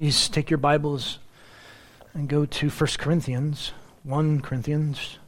Please 0.00 0.28
take 0.28 0.48
your 0.48 0.58
Bibles 0.58 1.18
and 2.14 2.28
go 2.28 2.46
to 2.46 2.70
1 2.70 2.88
Corinthians, 2.98 3.72
1 4.04 4.40
Corinthians, 4.42 5.18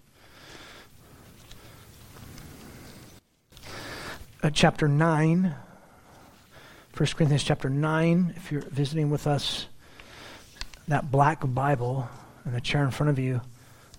uh, 4.45 4.51
chapter 4.51 4.87
9. 4.87 5.57
1 6.97 7.07
Corinthians 7.17 7.43
chapter 7.43 7.69
9. 7.69 8.35
If 8.37 8.53
you're 8.53 8.61
visiting 8.61 9.11
with 9.11 9.27
us, 9.27 9.67
that 10.87 11.11
black 11.11 11.41
Bible 11.45 12.09
and 12.45 12.55
the 12.55 12.61
chair 12.61 12.85
in 12.85 12.93
front 12.93 13.11
of 13.11 13.19
you, 13.19 13.41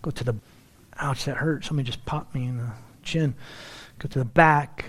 go 0.02 0.10
to 0.10 0.24
the, 0.24 0.36
ouch, 0.98 1.26
that 1.26 1.36
hurt. 1.36 1.66
Somebody 1.66 1.88
just 1.88 2.06
popped 2.06 2.34
me 2.34 2.46
in 2.48 2.56
the 2.56 2.72
chin. 3.04 3.36
Go 4.00 4.08
to 4.08 4.20
the 4.20 4.24
back 4.24 4.86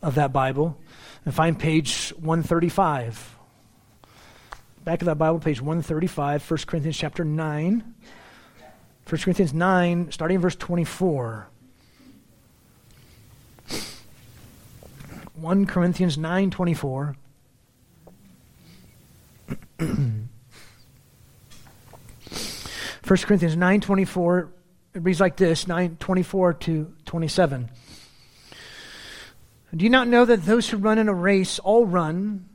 of 0.00 0.14
that 0.14 0.32
Bible 0.32 0.78
and 1.24 1.34
find 1.34 1.58
page 1.58 2.10
135 2.20 3.34
back 4.88 5.02
of 5.02 5.06
that 5.06 5.18
Bible, 5.18 5.38
page 5.38 5.60
135, 5.60 6.50
1 6.50 6.58
Corinthians 6.66 6.96
chapter 6.96 7.22
9. 7.22 7.94
1 9.06 9.20
Corinthians 9.20 9.52
9, 9.52 10.10
starting 10.12 10.36
in 10.36 10.40
verse 10.40 10.56
24. 10.56 11.46
1 15.34 15.66
Corinthians 15.66 16.16
9, 16.16 16.50
24. 16.50 17.16
1 19.78 20.28
Corinthians 23.06 23.56
9, 23.58 23.80
24, 23.82 24.48
it 24.94 25.02
reads 25.02 25.20
like 25.20 25.36
this, 25.36 25.68
9, 25.68 25.98
24 26.00 26.54
to 26.54 26.94
27. 27.04 27.68
Do 29.76 29.84
you 29.84 29.90
not 29.90 30.08
know 30.08 30.24
that 30.24 30.46
those 30.46 30.70
who 30.70 30.78
run 30.78 30.96
in 30.96 31.10
a 31.10 31.14
race 31.14 31.58
all 31.58 31.84
run, 31.84 32.46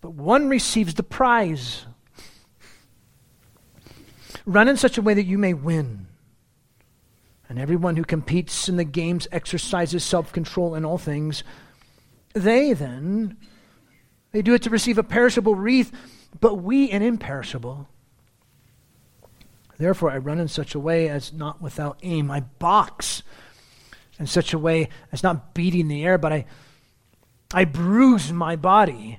but 0.00 0.14
one 0.14 0.48
receives 0.48 0.94
the 0.94 1.02
prize. 1.02 1.86
Run 4.46 4.68
in 4.68 4.76
such 4.76 4.96
a 4.98 5.02
way 5.02 5.14
that 5.14 5.26
you 5.26 5.38
may 5.38 5.54
win. 5.54 6.06
And 7.48 7.58
everyone 7.58 7.96
who 7.96 8.04
competes 8.04 8.68
in 8.68 8.76
the 8.76 8.84
games 8.84 9.26
exercises 9.32 10.04
self 10.04 10.32
control 10.32 10.74
in 10.74 10.84
all 10.84 10.98
things. 10.98 11.42
They 12.32 12.72
then, 12.72 13.36
they 14.30 14.40
do 14.40 14.54
it 14.54 14.62
to 14.62 14.70
receive 14.70 14.98
a 14.98 15.02
perishable 15.02 15.56
wreath, 15.56 15.90
but 16.40 16.56
we 16.56 16.90
an 16.90 17.02
imperishable. 17.02 17.88
Therefore, 19.78 20.10
I 20.12 20.18
run 20.18 20.38
in 20.38 20.46
such 20.46 20.74
a 20.74 20.78
way 20.78 21.08
as 21.08 21.32
not 21.32 21.60
without 21.60 21.98
aim. 22.02 22.30
I 22.30 22.40
box 22.40 23.22
in 24.18 24.26
such 24.26 24.52
a 24.52 24.58
way 24.58 24.88
as 25.10 25.22
not 25.22 25.54
beating 25.54 25.88
the 25.88 26.04
air, 26.04 26.18
but 26.18 26.32
I, 26.32 26.44
I 27.52 27.64
bruise 27.64 28.32
my 28.32 28.54
body 28.56 29.18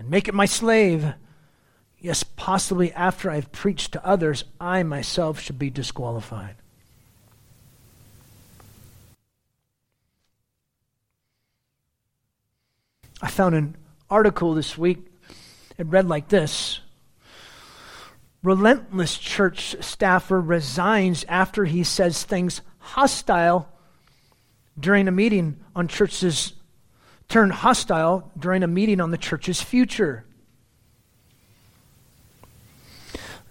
and 0.00 0.08
make 0.08 0.28
it 0.28 0.34
my 0.34 0.46
slave. 0.46 1.12
Yes, 1.98 2.22
possibly 2.22 2.90
after 2.94 3.30
I've 3.30 3.52
preached 3.52 3.92
to 3.92 4.04
others, 4.04 4.44
I 4.58 4.82
myself 4.82 5.38
should 5.38 5.58
be 5.58 5.68
disqualified. 5.68 6.54
I 13.20 13.28
found 13.28 13.54
an 13.54 13.76
article 14.08 14.54
this 14.54 14.78
week. 14.78 15.00
It 15.76 15.86
read 15.86 16.08
like 16.08 16.28
this 16.28 16.80
Relentless 18.42 19.18
church 19.18 19.76
staffer 19.80 20.40
resigns 20.40 21.26
after 21.28 21.66
he 21.66 21.84
says 21.84 22.22
things 22.22 22.62
hostile 22.78 23.68
during 24.78 25.08
a 25.08 25.12
meeting 25.12 25.60
on 25.76 25.88
church's 25.88 26.54
turned 27.30 27.52
hostile 27.52 28.30
during 28.38 28.62
a 28.62 28.66
meeting 28.66 29.00
on 29.00 29.12
the 29.12 29.16
church's 29.16 29.62
future. 29.62 30.24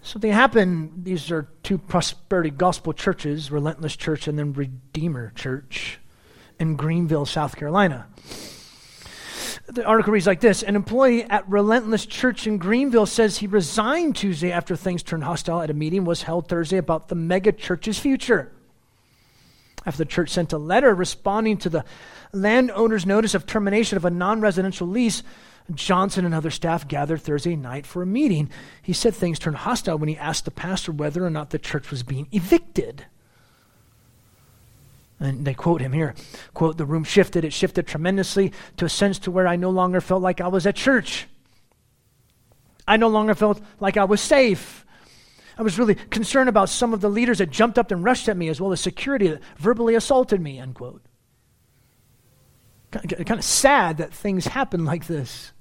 Something 0.02 0.32
happened. 0.32 1.04
These 1.04 1.30
are 1.30 1.48
two 1.62 1.78
prosperity 1.78 2.50
gospel 2.50 2.92
churches, 2.92 3.50
Relentless 3.50 3.96
Church 3.96 4.28
and 4.28 4.38
then 4.38 4.52
Redeemer 4.52 5.32
Church 5.34 5.98
in 6.58 6.76
Greenville, 6.76 7.26
South 7.26 7.56
Carolina. 7.56 8.06
The 9.66 9.84
article 9.84 10.12
reads 10.12 10.26
like 10.26 10.40
this 10.40 10.62
An 10.62 10.76
employee 10.76 11.24
at 11.24 11.48
Relentless 11.48 12.06
Church 12.06 12.46
in 12.46 12.58
Greenville 12.58 13.06
says 13.06 13.38
he 13.38 13.46
resigned 13.46 14.16
Tuesday 14.16 14.52
after 14.52 14.76
things 14.76 15.02
turned 15.02 15.24
hostile 15.24 15.62
at 15.62 15.70
a 15.70 15.74
meeting 15.74 16.04
was 16.04 16.22
held 16.22 16.48
Thursday 16.48 16.78
about 16.78 17.08
the 17.08 17.14
mega 17.14 17.52
church's 17.52 17.98
future. 17.98 18.52
After 19.86 19.98
the 19.98 20.10
church 20.10 20.30
sent 20.30 20.52
a 20.52 20.58
letter 20.58 20.94
responding 20.94 21.56
to 21.58 21.70
the 21.70 21.84
landowner's 22.32 23.06
notice 23.06 23.34
of 23.34 23.46
termination 23.46 23.96
of 23.96 24.04
a 24.04 24.10
non 24.10 24.40
residential 24.40 24.86
lease, 24.86 25.22
Johnson 25.74 26.24
and 26.24 26.34
other 26.34 26.50
staff 26.50 26.86
gathered 26.86 27.22
Thursday 27.22 27.56
night 27.56 27.86
for 27.86 28.02
a 28.02 28.06
meeting. 28.06 28.50
He 28.82 28.92
said 28.92 29.14
things 29.14 29.38
turned 29.38 29.56
hostile 29.56 29.98
when 29.98 30.08
he 30.08 30.16
asked 30.16 30.44
the 30.44 30.50
pastor 30.50 30.92
whether 30.92 31.24
or 31.24 31.30
not 31.30 31.50
the 31.50 31.58
church 31.58 31.90
was 31.90 32.02
being 32.02 32.28
evicted. 32.32 33.06
And 35.18 35.44
they 35.44 35.54
quote 35.54 35.82
him 35.82 35.92
here 35.92 36.14
quote, 36.54 36.78
the 36.78 36.86
room 36.86 37.04
shifted. 37.04 37.44
It 37.44 37.52
shifted 37.52 37.86
tremendously 37.86 38.52
to 38.78 38.86
a 38.86 38.88
sense 38.88 39.18
to 39.20 39.30
where 39.30 39.46
I 39.46 39.56
no 39.56 39.70
longer 39.70 40.00
felt 40.00 40.22
like 40.22 40.40
I 40.40 40.48
was 40.48 40.66
at 40.66 40.76
church. 40.76 41.26
I 42.88 42.96
no 42.96 43.08
longer 43.08 43.34
felt 43.34 43.60
like 43.78 43.96
I 43.96 44.04
was 44.04 44.20
safe. 44.20 44.84
I 45.60 45.62
was 45.62 45.78
really 45.78 45.94
concerned 45.94 46.48
about 46.48 46.70
some 46.70 46.94
of 46.94 47.02
the 47.02 47.10
leaders 47.10 47.36
that 47.36 47.50
jumped 47.50 47.78
up 47.78 47.90
and 47.90 48.02
rushed 48.02 48.30
at 48.30 48.36
me, 48.38 48.48
as 48.48 48.62
well 48.62 48.72
as 48.72 48.80
security 48.80 49.28
that 49.28 49.42
verbally 49.58 49.94
assaulted 49.94 50.40
me, 50.40 50.58
unquote. 50.58 51.02
Kind 52.90 53.30
of 53.30 53.44
sad 53.44 53.98
that 53.98 54.10
things 54.10 54.46
happen 54.46 54.86
like 54.86 55.06
this. 55.06 55.52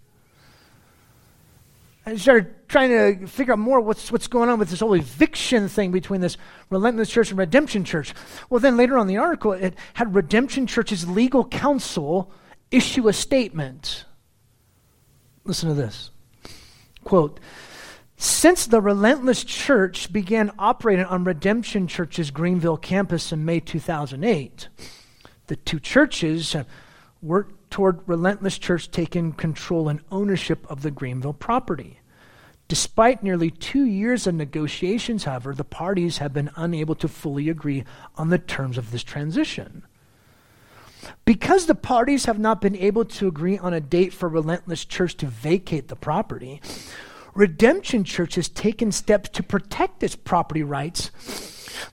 I 2.06 2.16
started 2.16 2.70
trying 2.70 2.92
to 2.92 3.28
figure 3.28 3.52
out 3.52 3.60
more 3.60 3.82
what's, 3.82 4.10
what's 4.10 4.28
going 4.28 4.48
on 4.48 4.58
with 4.58 4.70
this 4.70 4.80
whole 4.80 4.94
eviction 4.94 5.68
thing 5.68 5.92
between 5.92 6.22
this 6.22 6.38
Relentless 6.70 7.10
Church 7.10 7.32
and 7.32 7.38
Redemption 7.38 7.84
Church. 7.84 8.14
Well, 8.50 8.62
then 8.62 8.78
later 8.78 8.98
on 8.98 9.08
the 9.08 9.18
article, 9.18 9.52
it 9.52 9.76
had 9.96 10.16
Redemption 10.16 10.66
Church's 10.66 11.10
legal 11.10 11.44
counsel 11.44 12.32
issue 12.72 13.10
a 13.10 13.14
statement. 13.14 14.06
Listen 15.44 15.68
to 15.68 15.76
this. 15.76 16.12
Quote, 17.04 17.42
since 18.22 18.68
the 18.68 18.82
Relentless 18.82 19.46
Church 19.46 20.12
began 20.12 20.52
operating 20.60 21.06
on 21.06 21.24
Redemption 21.24 21.88
Church's 21.88 22.32
Greenville 22.32 22.76
campus 22.76 23.32
in 23.32 23.46
May 23.46 23.62
2008, 23.62 24.68
the 25.48 25.56
two 25.56 25.80
churches 25.80 26.52
have 26.52 26.68
worked 27.22 27.72
toward 27.72 28.06
Relentless 28.08 28.58
Church 28.58 28.92
taking 28.92 29.32
control 29.32 29.88
and 29.88 30.02
ownership 30.12 30.70
of 30.70 30.82
the 30.82 30.92
Greenville 30.92 31.32
property. 31.32 32.02
Despite 32.68 33.24
nearly 33.24 33.52
two 33.52 33.86
years 33.86 34.28
of 34.28 34.36
negotiations, 34.36 35.24
however, 35.24 35.56
the 35.56 35.64
parties 35.64 36.18
have 36.18 36.34
been 36.34 36.52
unable 36.58 36.96
to 36.96 37.08
fully 37.08 37.48
agree 37.48 37.86
on 38.16 38.30
the 38.30 38.38
terms 38.38 38.78
of 38.78 38.92
this 38.92 39.04
transition. 39.04 39.84
Because 41.24 41.68
the 41.68 41.76
parties 41.76 42.26
have 42.26 42.38
not 42.38 42.60
been 42.60 42.76
able 42.76 43.06
to 43.06 43.30
agree 43.30 43.58
on 43.58 43.74
a 43.74 43.80
date 43.80 44.12
for 44.12 44.28
Relentless 44.28 44.84
Church 44.84 45.16
to 45.18 45.28
vacate 45.28 45.88
the 45.88 45.96
property, 45.96 46.62
Redemption 47.40 48.04
Church 48.04 48.36
has 48.36 48.50
taken 48.50 48.92
steps 48.92 49.30
to 49.30 49.44
protect 49.44 50.04
its 50.04 50.14
property 50.14 50.62
rights 50.62 51.10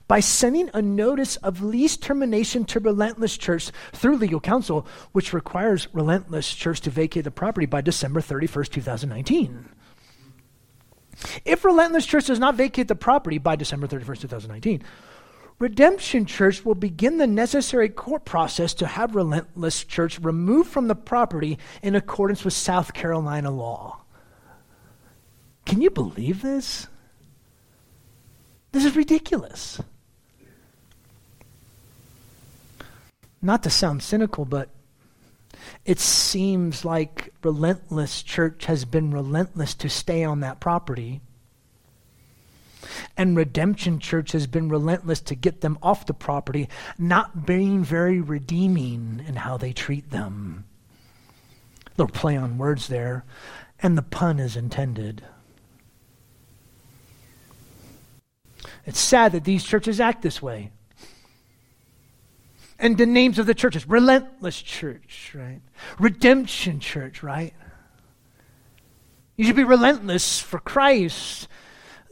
by 0.05 0.19
sending 0.19 0.69
a 0.73 0.81
notice 0.81 1.37
of 1.37 1.63
lease 1.63 1.95
termination 1.95 2.65
to 2.65 2.81
Relentless 2.81 3.37
Church 3.37 3.71
through 3.93 4.17
legal 4.17 4.41
counsel, 4.41 4.85
which 5.13 5.31
requires 5.31 5.87
Relentless 5.93 6.53
Church 6.53 6.81
to 6.81 6.89
vacate 6.89 7.23
the 7.23 7.31
property 7.31 7.65
by 7.65 7.79
December 7.79 8.19
31st, 8.19 8.71
2019. 8.71 9.69
If 11.45 11.63
Relentless 11.63 12.05
Church 12.05 12.25
does 12.25 12.39
not 12.39 12.55
vacate 12.55 12.89
the 12.89 12.95
property 12.95 13.37
by 13.37 13.55
December 13.55 13.87
31st, 13.87 14.19
2019, 14.19 14.83
Redemption 15.59 16.25
Church 16.25 16.65
will 16.65 16.75
begin 16.75 17.19
the 17.19 17.25
necessary 17.25 17.87
court 17.87 18.25
process 18.25 18.73
to 18.73 18.85
have 18.85 19.15
Relentless 19.15 19.85
Church 19.85 20.19
removed 20.19 20.69
from 20.69 20.89
the 20.89 20.95
property 20.95 21.57
in 21.81 21.95
accordance 21.95 22.43
with 22.43 22.53
South 22.53 22.93
Carolina 22.93 23.49
law. 23.49 24.01
Can 25.67 25.81
you 25.81 25.89
believe 25.89 26.41
this? 26.41 26.87
This 28.71 28.85
is 28.85 28.95
ridiculous. 28.95 29.81
Not 33.41 33.63
to 33.63 33.69
sound 33.69 34.01
cynical, 34.01 34.45
but 34.45 34.69
it 35.83 35.99
seems 35.99 36.85
like 36.85 37.33
Relentless 37.43 38.23
Church 38.23 38.65
has 38.67 38.85
been 38.85 39.11
relentless 39.11 39.73
to 39.75 39.89
stay 39.89 40.23
on 40.23 40.39
that 40.39 40.61
property. 40.61 41.19
And 43.17 43.35
Redemption 43.35 43.99
Church 43.99 44.31
has 44.31 44.47
been 44.47 44.69
relentless 44.69 45.19
to 45.19 45.35
get 45.35 45.59
them 45.59 45.77
off 45.83 46.05
the 46.05 46.13
property, 46.13 46.69
not 46.97 47.45
being 47.45 47.83
very 47.83 48.21
redeeming 48.21 49.21
in 49.27 49.35
how 49.35 49.57
they 49.57 49.73
treat 49.73 50.11
them. 50.11 50.63
Little 51.97 52.13
play 52.13 52.37
on 52.37 52.57
words 52.57 52.87
there, 52.87 53.25
and 53.79 53.97
the 53.97 54.01
pun 54.01 54.39
is 54.39 54.55
intended. 54.55 55.23
It's 58.85 58.99
sad 58.99 59.33
that 59.33 59.43
these 59.43 59.63
churches 59.63 59.99
act 59.99 60.21
this 60.21 60.41
way. 60.41 60.71
And 62.79 62.97
the 62.97 63.05
names 63.05 63.39
of 63.39 63.45
the 63.45 63.55
churches 63.55 63.87
Relentless 63.87 64.61
Church, 64.61 65.31
right? 65.35 65.61
Redemption 65.99 66.79
Church, 66.79 67.23
right? 67.23 67.53
You 69.35 69.45
should 69.45 69.55
be 69.55 69.63
relentless 69.63 70.39
for 70.39 70.59
Christ, 70.59 71.47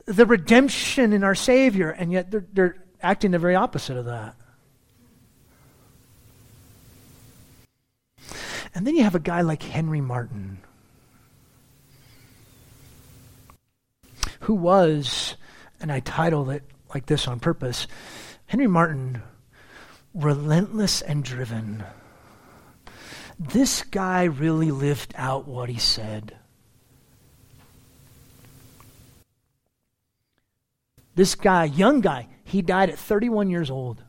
the 0.05 0.25
redemption 0.25 1.13
in 1.13 1.23
our 1.23 1.35
Savior, 1.35 1.89
and 1.89 2.11
yet 2.11 2.31
they're, 2.31 2.45
they're 2.53 2.75
acting 3.01 3.31
the 3.31 3.39
very 3.39 3.55
opposite 3.55 3.97
of 3.97 4.05
that. 4.05 4.35
And 8.75 8.85
then 8.85 8.95
you 8.95 9.03
have 9.03 9.15
a 9.15 9.19
guy 9.19 9.41
like 9.41 9.63
Henry 9.63 10.01
Martyn, 10.01 10.57
who 14.41 14.53
was, 14.53 15.37
and 15.85 15.91
I 15.91 15.99
titled 15.99 16.49
it 16.49 16.63
like 16.95 17.05
this 17.05 17.27
on 17.27 17.39
purpose 17.39 17.85
Henry 18.47 18.65
Martyn, 18.65 19.21
relentless 20.15 21.03
and 21.03 21.23
driven. 21.23 21.83
This 23.37 23.83
guy 23.83 24.23
really 24.23 24.71
lived 24.71 25.13
out 25.15 25.47
what 25.47 25.69
he 25.69 25.77
said. 25.77 26.37
This 31.13 31.35
guy, 31.35 31.65
young 31.65 32.01
guy, 32.01 32.29
he 32.43 32.63
died 32.63 32.89
at 32.89 32.97
31 32.97 33.51
years 33.51 33.69
old. 33.69 34.01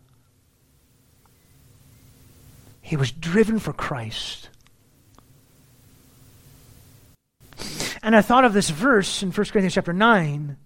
He 2.81 2.96
was 2.96 3.12
driven 3.12 3.58
for 3.58 3.75
Christ. 3.75 4.49
And 8.02 8.17
I 8.17 8.22
thought 8.22 8.46
of 8.46 8.55
this 8.55 8.70
verse 8.70 9.22
in 9.22 9.31
1 9.31 9.34
Corinthians 9.34 9.75
chapter 9.75 9.93
9 9.93 10.56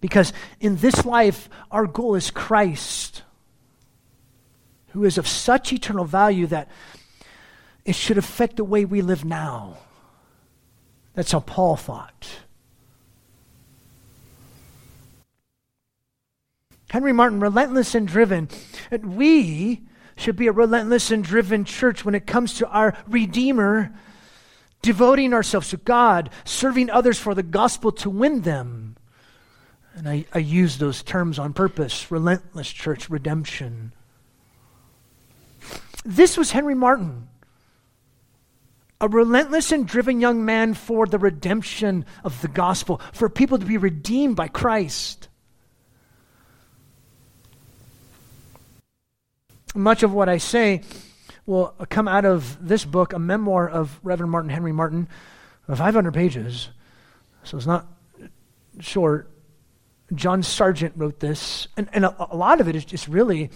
because 0.00 0.32
in 0.60 0.76
this 0.76 1.04
life, 1.04 1.48
our 1.70 1.86
goal 1.86 2.14
is 2.14 2.30
Christ 2.30 3.22
who 4.98 5.04
is 5.04 5.18
of 5.18 5.28
such 5.28 5.72
eternal 5.72 6.04
value 6.04 6.46
that 6.46 6.68
it 7.84 7.94
should 7.94 8.18
affect 8.18 8.56
the 8.56 8.64
way 8.64 8.84
we 8.84 9.00
live 9.00 9.24
now. 9.24 9.78
That's 11.14 11.32
how 11.32 11.40
Paul 11.40 11.76
thought. 11.76 12.28
Henry 16.90 17.12
Martyn, 17.12 17.40
relentless 17.40 17.94
and 17.94 18.08
driven. 18.08 18.48
And 18.90 19.16
we 19.16 19.82
should 20.16 20.36
be 20.36 20.46
a 20.46 20.52
relentless 20.52 21.10
and 21.10 21.22
driven 21.22 21.64
church 21.64 22.04
when 22.04 22.14
it 22.14 22.26
comes 22.26 22.54
to 22.54 22.68
our 22.68 22.96
Redeemer, 23.06 23.94
devoting 24.82 25.32
ourselves 25.32 25.70
to 25.70 25.76
God, 25.76 26.30
serving 26.44 26.90
others 26.90 27.18
for 27.18 27.34
the 27.34 27.42
gospel 27.42 27.92
to 27.92 28.10
win 28.10 28.40
them. 28.40 28.96
And 29.98 30.08
I, 30.08 30.26
I 30.32 30.38
use 30.38 30.78
those 30.78 31.02
terms 31.02 31.40
on 31.40 31.52
purpose 31.52 32.08
relentless 32.08 32.70
church, 32.70 33.10
redemption. 33.10 33.92
This 36.04 36.38
was 36.38 36.52
Henry 36.52 36.76
Martyn, 36.76 37.26
a 39.00 39.08
relentless 39.08 39.72
and 39.72 39.88
driven 39.88 40.20
young 40.20 40.44
man 40.44 40.74
for 40.74 41.04
the 41.04 41.18
redemption 41.18 42.06
of 42.22 42.40
the 42.42 42.48
gospel, 42.48 43.00
for 43.12 43.28
people 43.28 43.58
to 43.58 43.66
be 43.66 43.76
redeemed 43.76 44.36
by 44.36 44.46
Christ. 44.46 45.28
Much 49.74 50.04
of 50.04 50.12
what 50.12 50.28
I 50.28 50.38
say 50.38 50.82
will 51.44 51.74
come 51.90 52.06
out 52.06 52.24
of 52.24 52.56
this 52.64 52.84
book, 52.84 53.12
a 53.14 53.18
memoir 53.18 53.68
of 53.68 53.98
Reverend 54.04 54.30
Martin 54.30 54.50
Henry 54.50 54.72
Martyn, 54.72 55.08
500 55.66 56.14
pages. 56.14 56.68
So 57.42 57.56
it's 57.56 57.66
not 57.66 57.88
short. 58.78 59.28
John 60.14 60.42
Sargent 60.42 60.94
wrote 60.96 61.20
this, 61.20 61.68
and, 61.76 61.88
and 61.92 62.04
a, 62.04 62.32
a 62.32 62.36
lot 62.36 62.60
of 62.60 62.68
it 62.68 62.76
is 62.76 62.84
just 62.84 63.08
really 63.08 63.50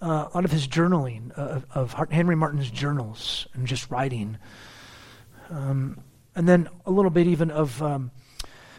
uh, 0.00 0.28
a 0.32 0.34
lot 0.34 0.44
of 0.44 0.50
his 0.50 0.66
journaling, 0.66 1.36
uh, 1.38 1.60
of, 1.74 1.94
of, 1.94 2.10
Henry 2.10 2.34
Martyn's 2.34 2.70
journals, 2.70 3.46
and 3.52 3.66
just 3.66 3.90
writing. 3.90 4.38
Um, 5.50 6.00
and 6.34 6.48
then 6.48 6.68
a 6.86 6.90
little 6.90 7.10
bit 7.10 7.26
even 7.26 7.50
of 7.50 7.82
um, 7.82 8.10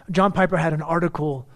John 0.09 0.31
Piper 0.31 0.57
had 0.57 0.73
an 0.73 0.81
article, 0.81 1.47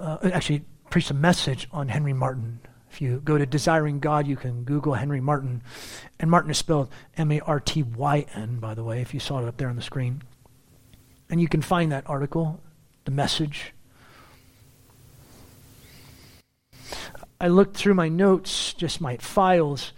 uh, 0.00 0.18
actually 0.24 0.64
preached 0.90 1.10
a 1.10 1.14
message 1.14 1.68
on 1.70 1.88
Henry 1.88 2.12
Martyn. 2.12 2.60
If 2.90 3.00
you 3.00 3.20
go 3.24 3.38
to 3.38 3.46
Desiring 3.46 4.00
God, 4.00 4.26
you 4.26 4.36
can 4.36 4.64
Google 4.64 4.94
Henry 4.94 5.20
Martyn. 5.20 5.62
And 6.18 6.30
Martyn 6.30 6.50
is 6.50 6.58
spelled 6.58 6.90
M 7.16 7.32
A 7.32 7.40
R 7.40 7.60
T 7.60 7.82
Y 7.82 8.26
N, 8.34 8.58
by 8.58 8.74
the 8.74 8.84
way, 8.84 9.00
if 9.00 9.14
you 9.14 9.20
saw 9.20 9.38
it 9.38 9.48
up 9.48 9.56
there 9.56 9.68
on 9.68 9.76
the 9.76 9.82
screen. 9.82 10.22
And 11.30 11.40
you 11.40 11.48
can 11.48 11.62
find 11.62 11.92
that 11.92 12.08
article, 12.08 12.60
the 13.04 13.10
message. 13.10 13.72
I 17.40 17.48
looked 17.48 17.76
through 17.76 17.94
my 17.94 18.08
notes, 18.08 18.72
just 18.74 19.00
my 19.00 19.16
files, 19.16 19.92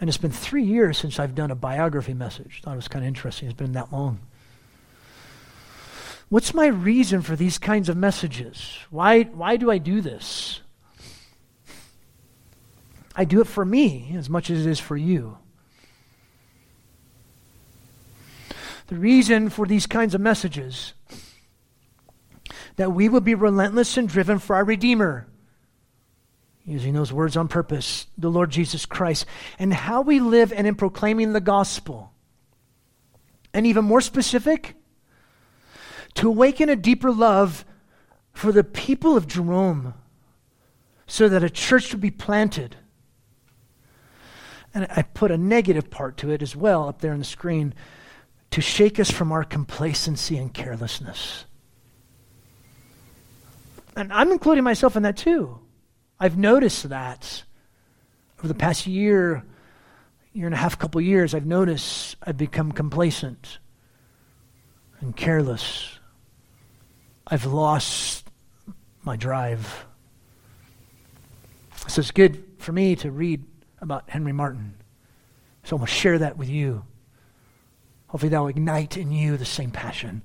and 0.00 0.08
it's 0.08 0.18
been 0.18 0.32
three 0.32 0.64
years 0.64 0.98
since 0.98 1.20
I've 1.20 1.34
done 1.34 1.50
a 1.50 1.54
biography 1.54 2.14
message. 2.14 2.60
Thought 2.62 2.72
it 2.72 2.76
was 2.76 2.88
kind 2.88 3.04
of 3.04 3.08
interesting. 3.08 3.48
It's 3.48 3.56
been 3.56 3.72
that 3.72 3.92
long. 3.92 4.20
What's 6.28 6.52
my 6.52 6.66
reason 6.66 7.22
for 7.22 7.36
these 7.36 7.58
kinds 7.58 7.88
of 7.88 7.96
messages? 7.96 8.78
Why, 8.90 9.22
why 9.22 9.56
do 9.56 9.70
I 9.70 9.78
do 9.78 10.00
this? 10.00 10.60
I 13.14 13.24
do 13.24 13.40
it 13.40 13.46
for 13.46 13.64
me 13.64 14.14
as 14.16 14.28
much 14.28 14.50
as 14.50 14.66
it 14.66 14.70
is 14.70 14.80
for 14.80 14.96
you. 14.96 15.38
The 18.88 18.96
reason 18.96 19.50
for 19.50 19.66
these 19.66 19.86
kinds 19.86 20.14
of 20.14 20.20
messages 20.20 20.94
that 22.76 22.92
we 22.92 23.08
will 23.08 23.20
be 23.20 23.34
relentless 23.34 23.96
and 23.96 24.08
driven 24.08 24.40
for 24.40 24.56
our 24.56 24.64
Redeemer 24.64 25.28
using 26.64 26.94
those 26.94 27.12
words 27.12 27.36
on 27.36 27.48
purpose, 27.48 28.06
the 28.16 28.30
Lord 28.30 28.50
Jesus 28.50 28.86
Christ, 28.86 29.26
and 29.58 29.72
how 29.72 30.00
we 30.00 30.20
live 30.20 30.52
and 30.52 30.66
in 30.66 30.74
proclaiming 30.74 31.32
the 31.32 31.40
gospel. 31.40 32.12
And 33.52 33.66
even 33.66 33.84
more 33.84 34.00
specific, 34.00 34.74
to 36.14 36.28
awaken 36.28 36.68
a 36.68 36.76
deeper 36.76 37.12
love 37.12 37.64
for 38.32 38.50
the 38.50 38.64
people 38.64 39.16
of 39.16 39.28
Jerome 39.28 39.94
so 41.06 41.28
that 41.28 41.44
a 41.44 41.50
church 41.50 41.92
would 41.92 42.00
be 42.00 42.10
planted. 42.10 42.76
And 44.72 44.86
I 44.90 45.02
put 45.02 45.30
a 45.30 45.38
negative 45.38 45.90
part 45.90 46.16
to 46.18 46.30
it 46.30 46.42
as 46.42 46.56
well 46.56 46.88
up 46.88 47.00
there 47.00 47.12
on 47.12 47.18
the 47.20 47.24
screen 47.24 47.74
to 48.50 48.60
shake 48.60 48.98
us 48.98 49.10
from 49.10 49.30
our 49.32 49.44
complacency 49.44 50.36
and 50.36 50.52
carelessness. 50.52 51.44
And 53.96 54.12
I'm 54.12 54.32
including 54.32 54.64
myself 54.64 54.96
in 54.96 55.04
that 55.04 55.16
too. 55.16 55.60
I've 56.24 56.38
noticed 56.38 56.88
that 56.88 57.44
over 58.38 58.48
the 58.48 58.54
past 58.54 58.86
year, 58.86 59.44
year 60.32 60.46
and 60.46 60.54
a 60.54 60.56
half, 60.56 60.78
couple 60.78 60.98
years, 61.02 61.34
I've 61.34 61.44
noticed 61.44 62.16
I've 62.22 62.38
become 62.38 62.72
complacent 62.72 63.58
and 65.00 65.14
careless. 65.14 65.98
I've 67.26 67.44
lost 67.44 68.26
my 69.02 69.16
drive. 69.16 69.84
So 71.88 72.00
it's 72.00 72.10
good 72.10 72.42
for 72.56 72.72
me 72.72 72.96
to 72.96 73.10
read 73.10 73.44
about 73.82 74.08
Henry 74.08 74.32
Martyn. 74.32 74.76
So 75.64 75.76
I'm 75.76 75.80
going 75.80 75.88
to 75.88 75.92
share 75.92 76.18
that 76.20 76.38
with 76.38 76.48
you. 76.48 76.86
Hopefully, 78.06 78.30
that 78.30 78.40
will 78.40 78.48
ignite 78.48 78.96
in 78.96 79.12
you 79.12 79.36
the 79.36 79.44
same 79.44 79.70
passion. 79.70 80.22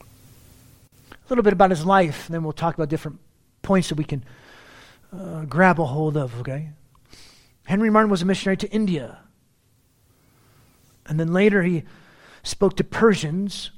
A 0.00 0.04
little 1.28 1.44
bit 1.44 1.52
about 1.52 1.70
his 1.70 1.86
life, 1.86 2.26
and 2.26 2.34
then 2.34 2.42
we'll 2.42 2.52
talk 2.52 2.74
about 2.74 2.88
different 2.88 3.20
points 3.62 3.88
that 3.88 3.96
we 3.96 4.04
can 4.04 4.24
uh, 5.12 5.44
grab 5.44 5.80
a 5.80 5.84
hold 5.84 6.16
of, 6.16 6.38
okay? 6.40 6.70
Henry 7.64 7.90
Martyn 7.90 8.10
was 8.10 8.22
a 8.22 8.24
missionary 8.24 8.56
to 8.58 8.70
India. 8.70 9.18
And 11.06 11.18
then 11.18 11.32
later 11.32 11.62
he 11.62 11.84
spoke 12.42 12.76
to 12.76 12.84
Persians, 12.84 13.70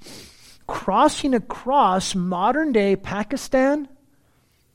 crossing 0.67 1.35
across 1.35 2.15
modern 2.15 2.73
day 2.73 2.97
Pakistan, 2.97 3.89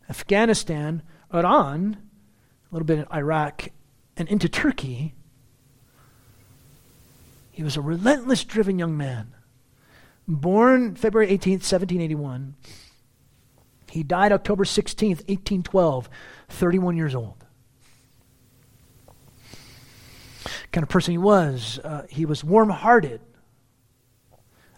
Afghanistan, 0.10 1.02
Iran, 1.34 1.98
a 2.72 2.76
little 2.76 2.86
bit 2.86 3.00
in 3.00 3.06
Iraq, 3.14 3.70
and 4.16 4.28
into 4.28 4.50
Turkey. 4.50 5.14
He 7.52 7.64
was 7.64 7.78
a 7.78 7.82
relentless 7.82 8.44
driven 8.44 8.78
young 8.78 8.98
man. 8.98 9.34
Born 10.28 10.96
February 10.96 11.30
18th, 11.30 11.64
1781 11.64 12.56
he 13.98 14.04
died 14.04 14.32
October 14.32 14.64
16th, 14.64 15.26
1812, 15.28 16.08
31 16.50 16.98
years 16.98 17.16
old. 17.16 17.44
Kind 20.72 20.84
of 20.84 20.90
person 20.90 21.14
he 21.14 21.18
was. 21.18 21.80
Uh, 21.84 22.06
he 22.08 22.24
was 22.24 22.44
warm 22.44 22.70
hearted, 22.70 23.22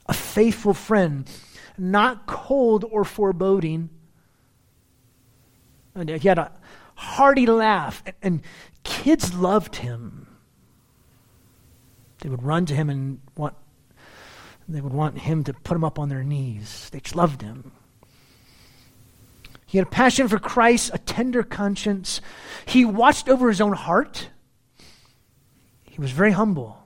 a 0.05 0.13
faithful 0.13 0.73
friend, 0.73 1.29
not 1.77 2.27
cold 2.27 2.85
or 2.89 3.03
foreboding. 3.03 3.89
And 5.95 6.07
he 6.07 6.25
had 6.25 6.39
a 6.39 6.53
hearty 6.95 7.45
laugh, 7.45 8.01
and, 8.05 8.15
and 8.21 8.41
kids 8.85 9.33
loved 9.33 9.75
him. 9.75 10.27
They 12.19 12.29
would 12.29 12.43
run 12.43 12.65
to 12.67 12.73
him 12.73 12.89
and 12.89 13.19
want 13.35 13.55
they 14.69 14.79
would 14.79 14.93
want 14.93 15.17
him 15.17 15.43
to 15.43 15.53
put 15.53 15.75
him 15.75 15.83
up 15.83 15.99
on 15.99 16.07
their 16.07 16.23
knees. 16.23 16.89
They 16.91 17.01
loved 17.13 17.41
him. 17.41 17.73
He 19.69 19.77
had 19.77 19.85
a 19.85 19.91
passion 19.91 20.27
for 20.27 20.39
Christ, 20.39 20.89
a 20.95 20.97
tender 20.97 21.43
conscience. 21.43 22.21
He 22.65 22.83
watched 22.85 23.29
over 23.29 23.49
his 23.49 23.61
own 23.61 23.73
heart. 23.73 24.29
He 25.83 26.01
was 26.01 26.09
very 26.09 26.31
humble. 26.31 26.81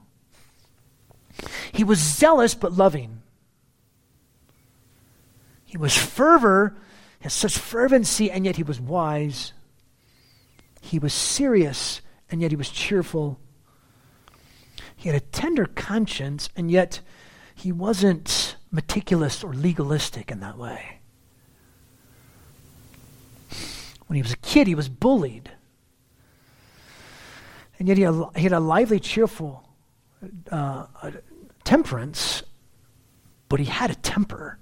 He 1.72 1.86
was 1.86 1.98
zealous 1.98 2.56
but 2.56 2.74
loving. 2.74 3.22
He 5.63 5.78
was 5.78 5.96
fervor, 5.96 6.75
had 7.22 7.32
such 7.32 7.58
fervency, 7.58 8.30
and 8.30 8.44
yet 8.44 8.58
he 8.58 8.63
was 8.63 8.82
wise. 8.82 9.54
He 10.82 11.00
was 11.00 11.13
serious, 11.13 12.02
and 12.30 12.42
yet 12.42 12.52
he 12.52 12.58
was 12.58 12.70
cheerful. 12.70 13.40
He 14.94 15.08
had 15.08 15.16
a 15.16 15.25
tender 15.25 15.68
conscience, 15.68 16.50
and 16.58 16.70
yet 16.70 17.00
he 17.56 17.72
wasn't 17.72 18.58
meticulous 18.72 19.42
or 19.42 19.54
legalistic 19.54 20.30
in 20.30 20.42
that 20.42 20.58
way. 20.58 21.00
When 24.08 24.16
he 24.16 24.22
was 24.22 24.34
a 24.34 24.38
kid, 24.38 24.68
he 24.68 24.76
was 24.76 24.90
bullied. 24.90 25.52
And 27.80 27.88
yet 27.88 27.98
he 27.98 28.04
had, 28.04 28.16
he 28.36 28.44
had 28.44 28.54
a 28.54 28.60
lively, 28.60 29.00
cheerful 29.00 29.68
uh, 30.52 30.86
temperance, 31.64 32.44
but 33.50 33.60
he 33.60 33.66
had 33.66 33.92
a 33.92 33.96
temper. 33.96 34.60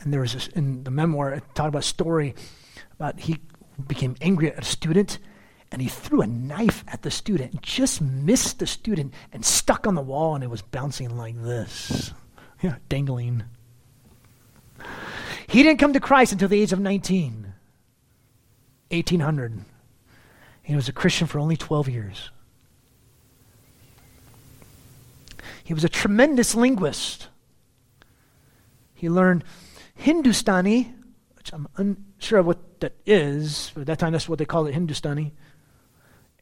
And 0.00 0.12
there 0.12 0.20
was 0.20 0.34
this, 0.34 0.48
in 0.48 0.84
the 0.84 0.90
memoir, 0.90 1.32
it 1.32 1.44
talked 1.54 1.68
about 1.68 1.80
a 1.80 1.82
story 1.82 2.34
about 2.92 3.20
he 3.20 3.38
became 3.86 4.16
angry 4.20 4.50
at 4.50 4.58
a 4.58 4.64
student 4.64 5.18
and 5.70 5.82
he 5.82 5.88
threw 5.88 6.22
a 6.22 6.26
knife 6.26 6.84
at 6.88 7.02
the 7.02 7.10
student, 7.10 7.60
just 7.60 8.00
missed 8.00 8.58
the 8.58 8.66
student, 8.66 9.12
and 9.32 9.44
stuck 9.44 9.86
on 9.86 9.94
the 9.94 10.00
wall, 10.02 10.34
and 10.34 10.42
it 10.42 10.48
was 10.48 10.62
bouncing 10.62 11.16
like 11.16 11.40
this. 11.42 12.12
Yeah, 12.62 12.76
dangling. 12.88 13.44
He 15.46 15.62
didn't 15.62 15.78
come 15.78 15.92
to 15.92 16.00
Christ 16.00 16.32
until 16.32 16.48
the 16.48 16.60
age 16.60 16.72
of 16.72 16.80
19, 16.80 17.47
1800. 18.90 19.64
He 20.62 20.76
was 20.76 20.88
a 20.88 20.92
Christian 20.92 21.26
for 21.26 21.38
only 21.38 21.56
12 21.56 21.88
years. 21.88 22.30
He 25.64 25.74
was 25.74 25.84
a 25.84 25.88
tremendous 25.88 26.54
linguist. 26.54 27.28
He 28.94 29.08
learned 29.08 29.44
Hindustani, 29.94 30.94
which 31.36 31.52
I'm 31.52 31.68
unsure 31.76 32.38
of 32.38 32.46
what 32.46 32.80
that 32.80 32.94
is. 33.04 33.70
But 33.74 33.82
at 33.82 33.86
that 33.88 33.98
time, 33.98 34.12
that's 34.12 34.28
what 34.28 34.38
they 34.38 34.44
called 34.44 34.68
it 34.68 34.74
Hindustani, 34.74 35.34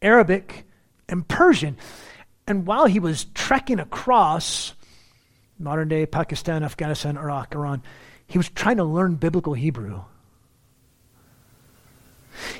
Arabic, 0.00 0.67
and 1.09 1.26
Persian. 1.26 1.76
And 2.47 2.67
while 2.67 2.87
he 2.87 3.00
was 3.00 3.25
trekking 3.35 3.81
across 3.81 4.75
modern 5.59 5.88
day 5.88 6.07
Pakistan, 6.07 6.62
Afghanistan, 6.62 7.17
Iraq, 7.17 7.55
Iran, 7.55 7.83
he 8.26 8.38
was 8.38 8.49
trying 8.49 8.76
to 8.76 8.85
learn 8.85 9.17
biblical 9.17 9.55
Hebrew. 9.55 10.03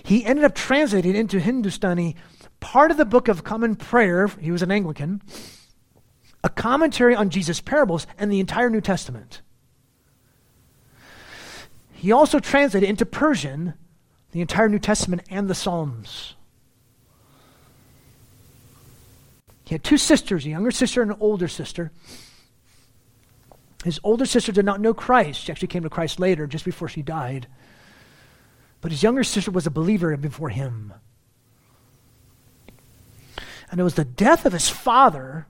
He 0.02 0.25
ended 0.25 0.45
up 0.45 0.54
translating 0.54 1.14
into 1.14 1.40
Hindustani 1.40 2.16
part 2.61 2.90
of 2.90 2.97
the 2.97 3.04
Book 3.04 3.28
of 3.28 3.45
Common 3.45 3.76
Prayer. 3.76 4.26
He 4.26 4.50
was 4.50 4.62
an 4.62 4.71
Anglican, 4.71 5.23
a 6.42 6.49
commentary 6.49 7.14
on 7.14 7.30
Jesus' 7.30 7.61
parables, 7.61 8.06
and 8.18 8.30
the 8.30 8.40
entire 8.40 8.71
New 8.71 8.80
Testament. 8.80 9.42
He 11.92 12.12
also 12.12 12.38
translated 12.38 12.88
into 12.88 13.06
Persian 13.06 13.75
the 14.33 14.40
entire 14.40 14.68
New 14.68 14.78
Testament 14.78 15.23
and 15.30 15.49
the 15.49 15.54
Psalms. 15.54 16.35
He 19.64 19.75
had 19.75 19.83
two 19.83 19.99
sisters, 19.99 20.47
a 20.47 20.50
younger 20.50 20.71
sister 20.71 21.02
and 21.02 21.11
an 21.11 21.16
older 21.21 21.49
sister. 21.49 21.90
His 23.85 23.99
older 24.04 24.26
sister 24.26 24.52
did 24.52 24.64
not 24.64 24.80
know 24.80 24.95
Christ. 24.95 25.42
She 25.42 25.52
actually 25.52 25.68
came 25.68 25.83
to 25.83 25.90
Christ 25.90 26.21
later, 26.21 26.47
just 26.47 26.64
before 26.64 26.88
she 26.88 27.02
died. 27.02 27.47
But 28.80 28.92
his 28.92 29.02
younger 29.02 29.25
sister 29.25 29.50
was 29.50 29.66
a 29.66 29.71
believer 29.71 30.16
before 30.16 30.50
him. 30.50 30.92
And 33.71 33.80
it 33.80 33.85
was 33.85 33.95
the 33.95 34.04
death 34.04 34.47
of 34.47 34.52
his 34.52 34.68
father 34.68 35.47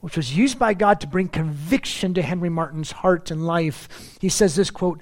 which 0.00 0.16
was 0.16 0.36
used 0.36 0.58
by 0.58 0.74
God 0.74 1.00
to 1.00 1.06
bring 1.06 1.28
conviction 1.28 2.14
to 2.14 2.22
Henry 2.22 2.48
Martyn's 2.48 2.92
heart 2.92 3.30
and 3.30 3.46
life. 3.46 4.16
He 4.20 4.28
says 4.28 4.56
this 4.56 4.70
quote, 4.70 5.00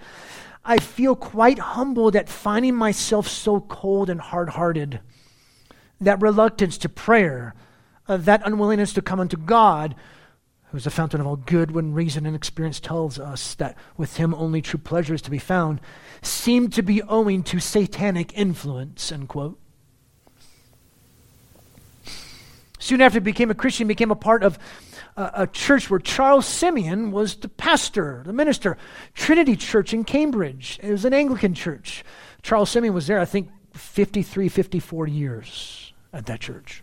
I 0.64 0.78
feel 0.78 1.14
quite 1.16 1.58
humbled 1.58 2.16
at 2.16 2.28
finding 2.28 2.75
myself 2.75 3.28
so 3.28 3.60
cold 3.60 4.10
and 4.10 4.20
hard 4.20 4.50
hearted. 4.50 5.00
That 6.00 6.20
reluctance 6.20 6.78
to 6.78 6.88
prayer, 6.88 7.54
uh, 8.06 8.18
that 8.18 8.42
unwillingness 8.44 8.92
to 8.94 9.02
come 9.02 9.20
unto 9.20 9.37
God, 9.37 9.94
who 10.70 10.76
is 10.76 10.84
the 10.84 10.90
fountain 10.90 11.20
of 11.20 11.26
all 11.26 11.37
good, 11.37 11.70
when 11.70 11.94
reason 11.94 12.26
and 12.26 12.37
experience 12.37 12.78
tells 12.78 13.18
us 13.18 13.54
that 13.54 13.76
with 13.96 14.16
him 14.16 14.34
only 14.34 14.60
true 14.60 14.78
pleasure 14.78 15.14
is 15.14 15.22
to 15.22 15.30
be 15.30 15.38
found, 15.38 15.80
seemed 16.20 16.72
to 16.75 16.82
be 16.82 17.02
owing 17.02 17.42
to 17.42 17.58
satanic 17.58 18.37
influence, 18.37 19.10
end 19.10 19.28
quote. 19.28 19.58
Soon 22.78 23.00
after 23.00 23.16
he 23.16 23.20
became 23.20 23.50
a 23.50 23.54
Christian, 23.54 23.87
he 23.87 23.94
became 23.94 24.10
a 24.10 24.16
part 24.16 24.42
of 24.42 24.58
a, 25.16 25.30
a 25.34 25.46
church 25.46 25.90
where 25.90 26.00
Charles 26.00 26.46
Simeon 26.46 27.10
was 27.10 27.34
the 27.37 27.48
pastor, 27.48 28.22
the 28.25 28.32
minister. 28.32 28.76
Trinity 29.14 29.56
Church 29.56 29.92
in 29.92 30.04
Cambridge. 30.04 30.78
It 30.82 30.90
was 30.90 31.04
an 31.04 31.14
Anglican 31.14 31.54
church. 31.54 32.04
Charles 32.42 32.70
Simeon 32.70 32.94
was 32.94 33.06
there, 33.06 33.20
I 33.20 33.25
think, 33.25 33.50
53, 33.75 34.48
54 34.48 35.06
years 35.06 35.92
at 36.12 36.26
that 36.26 36.40
church. 36.40 36.82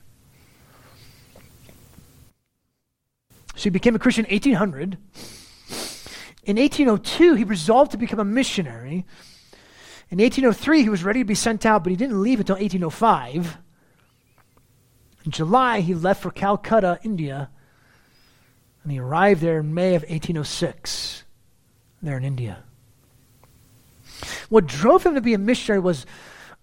So 3.66 3.70
he 3.70 3.72
became 3.72 3.96
a 3.96 4.00
Christian 4.00 4.26
in 4.26 4.32
1800. 4.32 4.96
In 6.44 6.58
1802, 6.58 7.34
he 7.34 7.44
resolved 7.44 7.94
to 7.94 7.98
become 7.98 8.20
a 8.20 8.24
missionary. 8.24 9.08
In 10.12 10.20
1803, 10.20 10.84
he 10.84 10.90
was 10.90 11.04
ready 11.04 11.22
to 11.22 11.26
be 11.26 11.34
sent 11.34 11.66
out, 11.66 11.84
but 11.84 11.90
he 11.90 11.96
didn't 11.96 12.22
leave 12.22 12.40
until 12.40 12.58
1805. 12.58 13.58
In 15.26 15.32
July, 15.32 15.80
he 15.80 15.96
left 15.96 16.22
for 16.22 16.30
Calcutta, 16.30 17.00
India, 17.02 17.50
and 18.84 18.92
he 18.92 19.00
arrived 19.00 19.42
there 19.42 19.62
in 19.62 19.74
May 19.74 19.96
of 19.96 20.04
1806, 20.04 21.24
there 22.04 22.18
in 22.18 22.24
India. 22.24 22.66
What 24.50 24.68
drove 24.68 25.04
him 25.04 25.16
to 25.16 25.22
be 25.22 25.34
a 25.34 25.40
missionary 25.40 25.80
was 25.80 26.06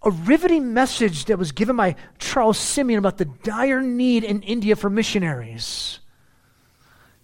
a 0.02 0.12
riveting 0.12 0.72
message 0.72 1.24
that 1.24 1.36
was 1.36 1.50
given 1.50 1.74
by 1.74 1.96
Charles 2.20 2.58
Simeon 2.58 3.00
about 3.00 3.18
the 3.18 3.24
dire 3.24 3.80
need 3.80 4.22
in 4.22 4.42
India 4.42 4.76
for 4.76 4.88
missionaries. 4.88 5.98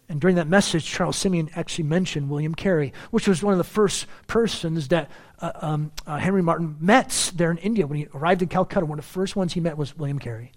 And 0.08 0.20
during 0.20 0.36
that 0.36 0.48
message, 0.48 0.86
Charles 0.86 1.16
Simeon 1.16 1.50
actually 1.54 1.84
mentioned 1.84 2.30
William 2.30 2.54
Carey, 2.54 2.94
which 3.10 3.28
was 3.28 3.42
one 3.42 3.52
of 3.52 3.58
the 3.58 3.64
first 3.64 4.06
persons 4.26 4.88
that 4.88 5.10
uh, 5.40 5.52
um, 5.56 5.92
uh, 6.06 6.16
Henry 6.16 6.42
Martyn 6.42 6.76
met 6.80 7.30
there 7.34 7.50
in 7.50 7.58
India. 7.58 7.86
When 7.86 7.98
he 7.98 8.08
arrived 8.14 8.40
in 8.40 8.48
Calcutta, 8.48 8.86
one 8.86 8.98
of 8.98 9.04
the 9.04 9.10
first 9.10 9.36
ones 9.36 9.52
he 9.52 9.60
met 9.60 9.76
was 9.76 9.96
William 9.98 10.18
Carey. 10.18 10.52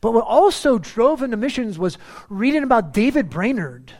But 0.00 0.12
what 0.12 0.24
also 0.24 0.78
drove 0.78 1.22
him 1.22 1.30
to 1.30 1.36
missions 1.36 1.78
was 1.78 1.98
reading 2.30 2.62
about 2.62 2.94
David 2.94 3.28
Brainerd. 3.28 3.92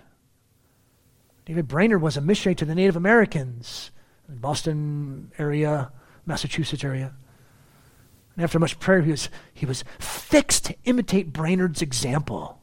David 1.44 1.68
Brainerd 1.68 2.00
was 2.00 2.16
a 2.16 2.22
missionary 2.22 2.54
to 2.56 2.64
the 2.64 2.74
Native 2.74 2.96
Americans 2.96 3.90
in 4.28 4.36
Boston 4.36 5.30
area, 5.36 5.92
Massachusetts 6.24 6.84
area. 6.84 7.12
And 8.40 8.44
after 8.44 8.58
much 8.58 8.80
prayer, 8.80 9.02
he 9.02 9.10
was, 9.10 9.28
he 9.52 9.66
was 9.66 9.84
fixed 9.98 10.64
to 10.64 10.74
imitate 10.86 11.30
Brainerd's 11.30 11.82
example. 11.82 12.58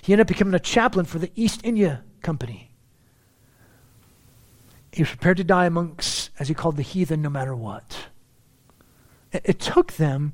He 0.00 0.12
ended 0.12 0.26
up 0.26 0.28
becoming 0.28 0.54
a 0.54 0.60
chaplain 0.60 1.04
for 1.04 1.18
the 1.18 1.32
East 1.34 1.60
India 1.64 2.04
Company. 2.22 2.70
He 4.92 5.02
was 5.02 5.08
prepared 5.08 5.38
to 5.38 5.44
die 5.44 5.66
amongst, 5.66 6.30
as 6.38 6.46
he 6.46 6.54
called 6.54 6.76
the 6.76 6.84
heathen, 6.84 7.20
no 7.20 7.30
matter 7.30 7.52
what. 7.52 8.06
It, 9.32 9.42
it 9.44 9.58
took 9.58 9.94
them, 9.94 10.32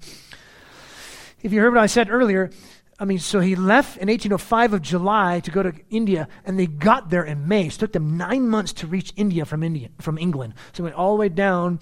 if 1.41 1.51
you 1.51 1.63
heard 1.63 1.73
what 1.73 1.83
I 1.83 1.87
said 1.87 2.11
earlier, 2.11 2.51
I 2.99 3.07
mean, 3.07 3.21
so 3.21 3.41
he 3.41 3.57
left 3.57 3.97
in 3.97 4.09
1805 4.09 4.75
of 4.75 4.83
July 4.83 5.41
to 5.41 5.51
go 5.51 5.63
to 5.63 5.73
India, 5.89 6.29
and 6.45 6.59
they 6.59 6.67
got 6.67 7.09
there 7.09 7.25
in 7.25 7.49
May. 7.49 7.69
It 7.69 7.73
took 7.73 7.93
them 7.93 8.19
nine 8.19 8.51
months 8.51 8.75
to 8.75 8.87
reach 8.87 9.15
India 9.17 9.47
from 9.47 9.63
India, 9.63 9.89
from 9.99 10.19
England. 10.19 10.53
So 10.75 10.83
they 10.83 10.85
went 10.85 10.97
all 10.97 11.17
the 11.17 11.21
way 11.21 11.31
down 11.31 11.81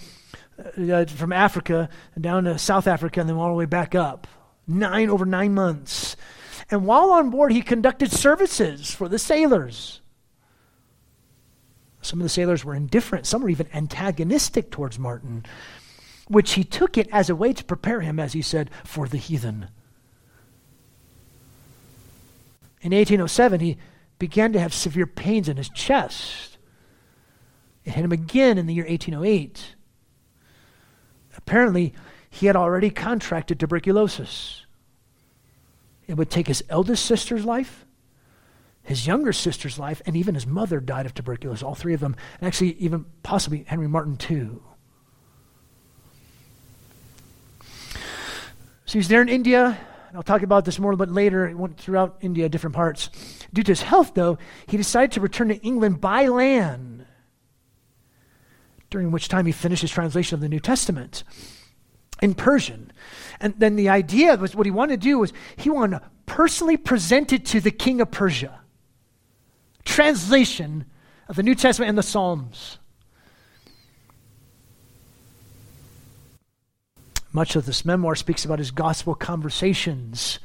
uh, 0.59 1.04
from 1.06 1.32
Africa 1.32 1.88
down 2.21 2.44
to 2.44 2.59
South 2.59 2.87
Africa, 2.87 3.21
and 3.21 3.28
then 3.28 3.37
all 3.37 3.49
the 3.49 3.54
way 3.54 3.64
back 3.64 3.94
up. 3.94 4.26
Nine 4.66 5.11
over 5.11 5.25
nine 5.25 5.54
months. 5.54 6.16
And 6.71 6.87
while 6.87 7.11
on 7.11 7.30
board, 7.30 7.52
he 7.52 7.62
conducted 7.62 8.12
services 8.12 8.94
for 8.94 9.09
the 9.09 9.18
sailors. 9.18 10.00
Some 12.00 12.21
of 12.21 12.25
the 12.25 12.28
sailors 12.28 12.64
were 12.64 12.75
indifferent. 12.75 13.26
Some 13.26 13.42
were 13.42 13.49
even 13.49 13.68
antagonistic 13.73 14.71
towards 14.71 14.99
Martyn, 14.99 15.44
which 16.28 16.54
he 16.54 16.64
took 16.64 16.99
it 16.99 17.09
as 17.12 17.30
a 17.30 17.37
way 17.37 17.52
to 17.52 17.64
prepare 17.64 18.00
him, 18.00 18.18
as 18.18 18.32
he 18.32 18.42
said, 18.42 18.71
for 18.85 19.06
the 19.06 19.18
heathen. 19.18 19.68
In 22.80 22.92
1807, 22.92 23.61
he 23.61 23.76
began 24.18 24.52
to 24.52 24.61
have 24.61 24.75
severe 24.75 25.06
pains 25.06 25.49
in 25.49 25.56
his 25.56 25.68
chest. 25.68 26.59
It 27.85 27.92
hit 27.92 28.04
him 28.04 28.12
again 28.12 28.59
in 28.59 28.66
the 28.66 28.75
year 28.75 28.87
1808. 28.87 29.76
Apparently, 31.46 31.92
he 32.30 32.46
had 32.46 32.56
already 32.56 32.90
contracted 32.90 33.61
tuberculosis. 33.61 34.64
It 36.06 36.14
would 36.14 36.30
take 36.30 36.46
his 36.49 36.64
eldest 36.68 37.04
sister's 37.04 37.44
life, 37.44 37.84
his 38.82 39.06
younger 39.06 39.32
sister's 39.32 39.78
life, 39.78 40.02
and 40.06 40.16
even 40.16 40.34
his 40.34 40.46
mother 40.46 40.80
died 40.80 41.06
of 41.06 41.14
tuberculosis, 41.14 41.62
all 41.62 41.75
three 41.75 41.94
of 41.94 42.00
them, 42.00 42.16
and 42.40 42.49
actually, 42.49 42.72
even 42.75 43.04
possibly 43.22 43.64
Henry 43.66 43.88
Martyn, 43.88 44.16
too. 44.16 44.62
So 48.84 48.99
he's 48.99 49.08
there 49.08 49.22
in 49.22 49.28
India. 49.28 49.78
And 50.08 50.18
I'll 50.18 50.22
talk 50.22 50.42
about 50.42 50.66
this 50.66 50.78
more 50.78 50.90
a 50.90 50.94
little 50.94 51.06
bit 51.06 51.14
later. 51.14 51.49
He 51.49 51.54
went 51.54 51.78
throughout 51.78 52.18
India, 52.20 52.46
different 52.50 52.76
parts. 52.76 53.08
Due 53.54 53.62
to 53.62 53.70
his 53.72 53.80
health, 53.80 54.12
though, 54.12 54.37
he 54.66 54.76
decided 54.76 55.12
to 55.12 55.22
return 55.22 55.49
to 55.49 55.56
England 55.62 56.02
by 56.02 56.26
land, 56.28 57.01
during 58.92 59.11
which 59.11 59.28
time 59.28 59.46
he 59.46 59.52
finished 59.52 59.82
his 59.82 59.90
translation 59.90 60.34
of 60.34 60.40
the 60.40 60.49
New 60.49 60.61
Testament 60.61 61.25
in 62.20 62.34
Persian. 62.34 62.92
And 63.40 63.54
then 63.58 63.75
the 63.75 63.88
idea 63.88 64.37
was 64.37 64.54
what 64.54 64.66
he 64.66 64.70
wanted 64.70 65.00
to 65.00 65.08
do 65.08 65.18
was 65.18 65.32
he 65.56 65.70
wanted 65.70 65.99
to 65.99 66.11
personally 66.26 66.76
present 66.76 67.32
it 67.32 67.44
to 67.46 67.61
the 67.61 67.72
king 67.72 68.00
of 68.00 68.11
Persia. 68.12 68.61
Translation 69.84 70.84
of 71.28 71.34
the 71.34 71.42
New 71.42 71.56
Testament 71.56 71.88
and 71.88 71.99
the 71.99 72.02
Psalms. 72.02 72.78
Much 77.32 77.56
of 77.56 77.64
this 77.64 77.84
memoir 77.84 78.14
speaks 78.14 78.44
about 78.44 78.58
his 78.58 78.70
gospel 78.70 79.14
conversations 79.14 80.38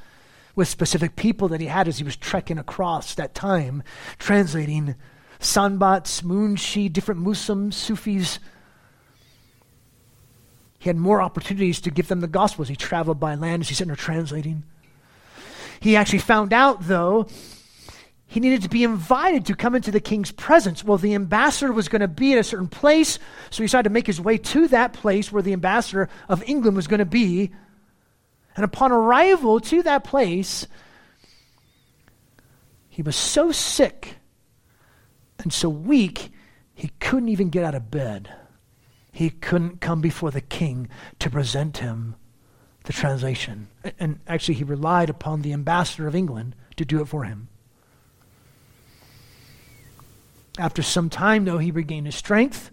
with 0.56 0.70
specific 0.70 1.18
people 1.18 1.50
that 1.50 1.60
he 1.60 1.68
had 1.68 1.88
as 1.88 1.98
he 1.98 2.04
was 2.04 2.16
trekking 2.16 2.58
across 2.58 3.14
that 3.14 3.36
time, 3.36 3.84
translating 4.18 4.96
Sanbats, 5.40 6.24
Munshi, 6.24 6.92
different 6.92 7.22
Muslims, 7.22 7.76
Sufis. 7.76 8.40
He 10.80 10.90
had 10.90 10.98
more 10.98 11.22
opportunities 11.22 11.82
to 11.82 11.92
give 11.92 12.08
them 12.08 12.22
the 12.22 12.28
gospel 12.28 12.64
as 12.64 12.70
he 12.70 12.76
traveled 12.76 13.20
by 13.20 13.36
land, 13.36 13.62
as 13.62 13.70
he's 13.70 13.78
sitting 13.78 13.90
there 13.90 13.96
translating. 13.96 14.64
He 15.80 15.96
actually 15.96 16.20
found 16.20 16.54
out, 16.54 16.88
though, 16.88 17.28
he 18.26 18.40
needed 18.40 18.64
to 18.64 18.70
be 18.70 18.84
invited 18.84 19.46
to 19.46 19.56
come 19.56 19.76
into 19.76 19.92
the 19.92 20.02
king's 20.02 20.32
presence. 20.32 20.84
Well, 20.84 20.98
the 20.98 21.16
ambassador 21.16 21.72
was 21.72 21.88
going 21.88 22.02
to 22.02 22.08
be 22.08 22.34
at 22.34 22.40
a 22.40 22.44
certain 22.44 22.68
place, 22.68 23.20
so 23.50 23.64
he 23.64 23.66
decided 23.66 23.84
to 23.84 23.94
make 23.94 24.08
his 24.08 24.20
way 24.20 24.38
to 24.38 24.68
that 24.68 24.94
place 24.94 25.32
where 25.32 25.42
the 25.42 25.54
ambassador 25.54 26.10
of 26.28 26.44
England 26.48 26.76
was 26.76 26.88
going 26.88 27.00
to 27.00 27.06
be. 27.06 27.52
And 28.56 28.66
upon 28.66 28.92
arrival 28.92 29.60
to 29.62 29.84
that 29.84 30.04
place, 30.04 30.68
he 32.90 33.02
was 33.02 33.16
so 33.16 33.52
sick 33.52 34.17
and 35.40 35.54
so 35.54 35.70
weak, 35.70 36.32
he 36.74 36.92
couldn't 37.00 37.30
even 37.30 37.50
get 37.50 37.64
out 37.64 37.76
of 37.76 37.92
bed. 37.92 38.32
He 39.12 39.30
couldn't 39.30 39.82
come 39.82 40.02
before 40.02 40.32
the 40.32 40.42
king 40.42 40.90
to 41.20 41.30
present 41.30 41.78
him 41.78 42.16
the 42.84 42.94
translation. 42.94 43.68
And 44.00 44.20
actually, 44.28 44.56
he 44.56 44.64
relied 44.64 45.10
upon 45.10 45.42
the 45.42 45.54
ambassador 45.54 46.08
of 46.08 46.16
England 46.16 46.56
to 46.78 46.86
do 46.86 47.02
it 47.02 47.08
for 47.08 47.24
him. 47.24 47.50
After 50.58 50.82
some 50.82 51.10
time, 51.10 51.46
though, 51.46 51.58
he 51.58 51.70
regained 51.70 52.06
his 52.06 52.16
strength, 52.16 52.72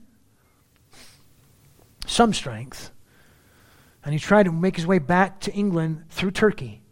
some 2.07 2.33
strength, 2.33 2.91
and 4.05 4.13
he 4.13 4.19
tried 4.19 4.45
to 4.45 4.53
make 4.53 4.77
his 4.77 4.87
way 4.87 4.99
back 4.99 5.41
to 5.41 5.53
England 5.53 6.05
through 6.11 6.31
Turkey, 6.31 6.83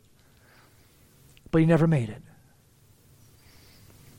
but 1.51 1.61
he 1.61 1.67
never 1.67 1.87
made 1.87 2.09
it. 2.09 2.23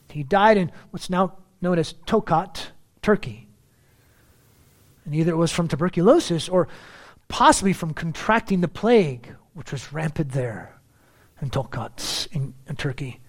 He 0.10 0.24
died 0.24 0.58
in 0.58 0.72
what's 0.92 1.10
now 1.10 1.38
known 1.64 1.80
as 1.80 1.94
Tokat, 2.06 2.68
Turkey. 3.02 3.48
And 5.06 5.16
either 5.16 5.32
it 5.32 5.38
was 5.38 5.52
from 5.52 5.70
tuberculosis 5.70 6.50
or 6.50 6.68
possibly 7.30 7.72
from 7.72 7.94
contracting 7.94 8.62
the 8.62 8.68
plague, 8.68 9.34
which 9.54 9.72
was 9.72 9.94
rampant 9.94 10.34
there 10.34 10.78
in 11.42 11.50
Tokat, 11.50 12.28
in, 12.34 12.54
in 12.68 12.76
Turkey. 12.76 13.22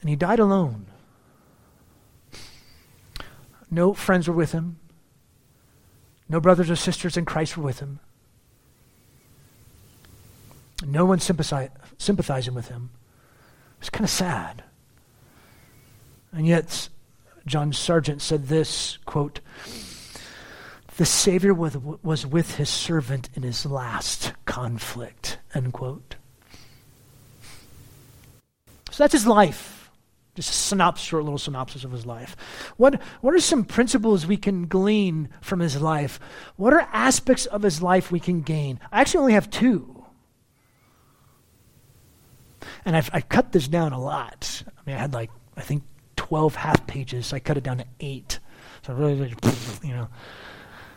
And 0.00 0.08
he 0.08 0.16
died 0.16 0.38
alone. 0.38 0.86
No 3.68 3.94
friends 3.94 4.28
were 4.28 4.34
with 4.34 4.52
him. 4.52 4.78
No 6.28 6.40
brothers 6.40 6.70
or 6.70 6.76
sisters 6.76 7.16
in 7.16 7.24
Christ 7.24 7.56
were 7.56 7.64
with 7.64 7.80
him. 7.80 7.98
No 10.86 11.04
one 11.04 11.18
sympathizing 11.18 12.54
with 12.54 12.68
him. 12.68 12.90
It 13.74 13.80
was 13.80 13.90
kind 13.90 14.04
of 14.04 14.10
sad. 14.10 14.64
And 16.32 16.46
yet, 16.46 16.88
John 17.46 17.72
Sargent 17.72 18.22
said 18.22 18.46
this 18.46 18.98
quote, 19.04 19.40
the 20.96 21.06
Savior 21.06 21.54
was, 21.54 22.26
with 22.26 22.56
his 22.56 22.68
servant 22.68 23.30
in 23.34 23.42
his 23.42 23.64
last 23.64 24.32
conflict, 24.44 25.38
end 25.54 25.72
quote. 25.72 26.16
So 28.90 29.02
that's 29.02 29.14
his 29.14 29.26
life. 29.26 29.90
Just 30.34 30.50
a 30.50 30.52
synopsis, 30.52 31.06
short 31.06 31.24
little 31.24 31.38
synopsis 31.38 31.84
of 31.84 31.92
his 31.92 32.06
life. 32.06 32.36
What, 32.76 33.00
what 33.20 33.34
are 33.34 33.40
some 33.40 33.64
principles 33.64 34.26
we 34.26 34.36
can 34.36 34.66
glean 34.66 35.28
from 35.40 35.60
his 35.60 35.80
life? 35.80 36.20
What 36.56 36.72
are 36.72 36.88
aspects 36.92 37.46
of 37.46 37.62
his 37.62 37.82
life 37.82 38.10
we 38.10 38.20
can 38.20 38.42
gain? 38.42 38.80
I 38.90 39.00
actually 39.00 39.20
only 39.20 39.32
have 39.34 39.50
two. 39.50 40.04
And 42.84 42.96
I've, 42.96 43.10
I've 43.12 43.28
cut 43.28 43.52
this 43.52 43.68
down 43.68 43.92
a 43.92 44.00
lot. 44.00 44.62
I 44.66 44.80
mean, 44.86 44.96
I 44.96 45.00
had 45.00 45.12
like, 45.14 45.30
I 45.56 45.62
think, 45.62 45.82
12 46.22 46.54
half 46.54 46.86
pages. 46.86 47.26
So 47.26 47.36
I 47.36 47.40
cut 47.40 47.56
it 47.56 47.64
down 47.64 47.78
to 47.78 47.84
eight. 47.98 48.38
So 48.86 48.94
really, 48.94 49.34
you 49.82 49.92
know, 49.92 50.06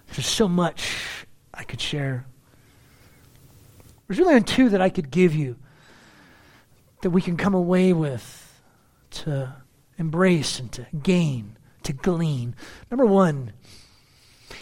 there's 0.10 0.28
so 0.28 0.48
much 0.48 1.26
I 1.52 1.64
could 1.64 1.82
share. 1.82 2.28
There's 4.08 4.20
really 4.20 4.36
only 4.36 4.46
two 4.46 4.70
that 4.70 4.82
I 4.82 4.90
could 4.90 5.10
give 5.10 5.34
you 5.34 5.56
that 7.02 7.10
we 7.10 7.24
can 7.24 7.38
come 7.38 7.56
away 7.56 7.92
with 7.92 8.62
to 9.10 9.56
embrace 9.98 10.60
and 10.60 10.72
to 10.74 10.86
gain, 11.02 11.58
to 11.82 11.94
glean. 11.94 12.56
Number 12.92 13.08
one, 13.08 13.54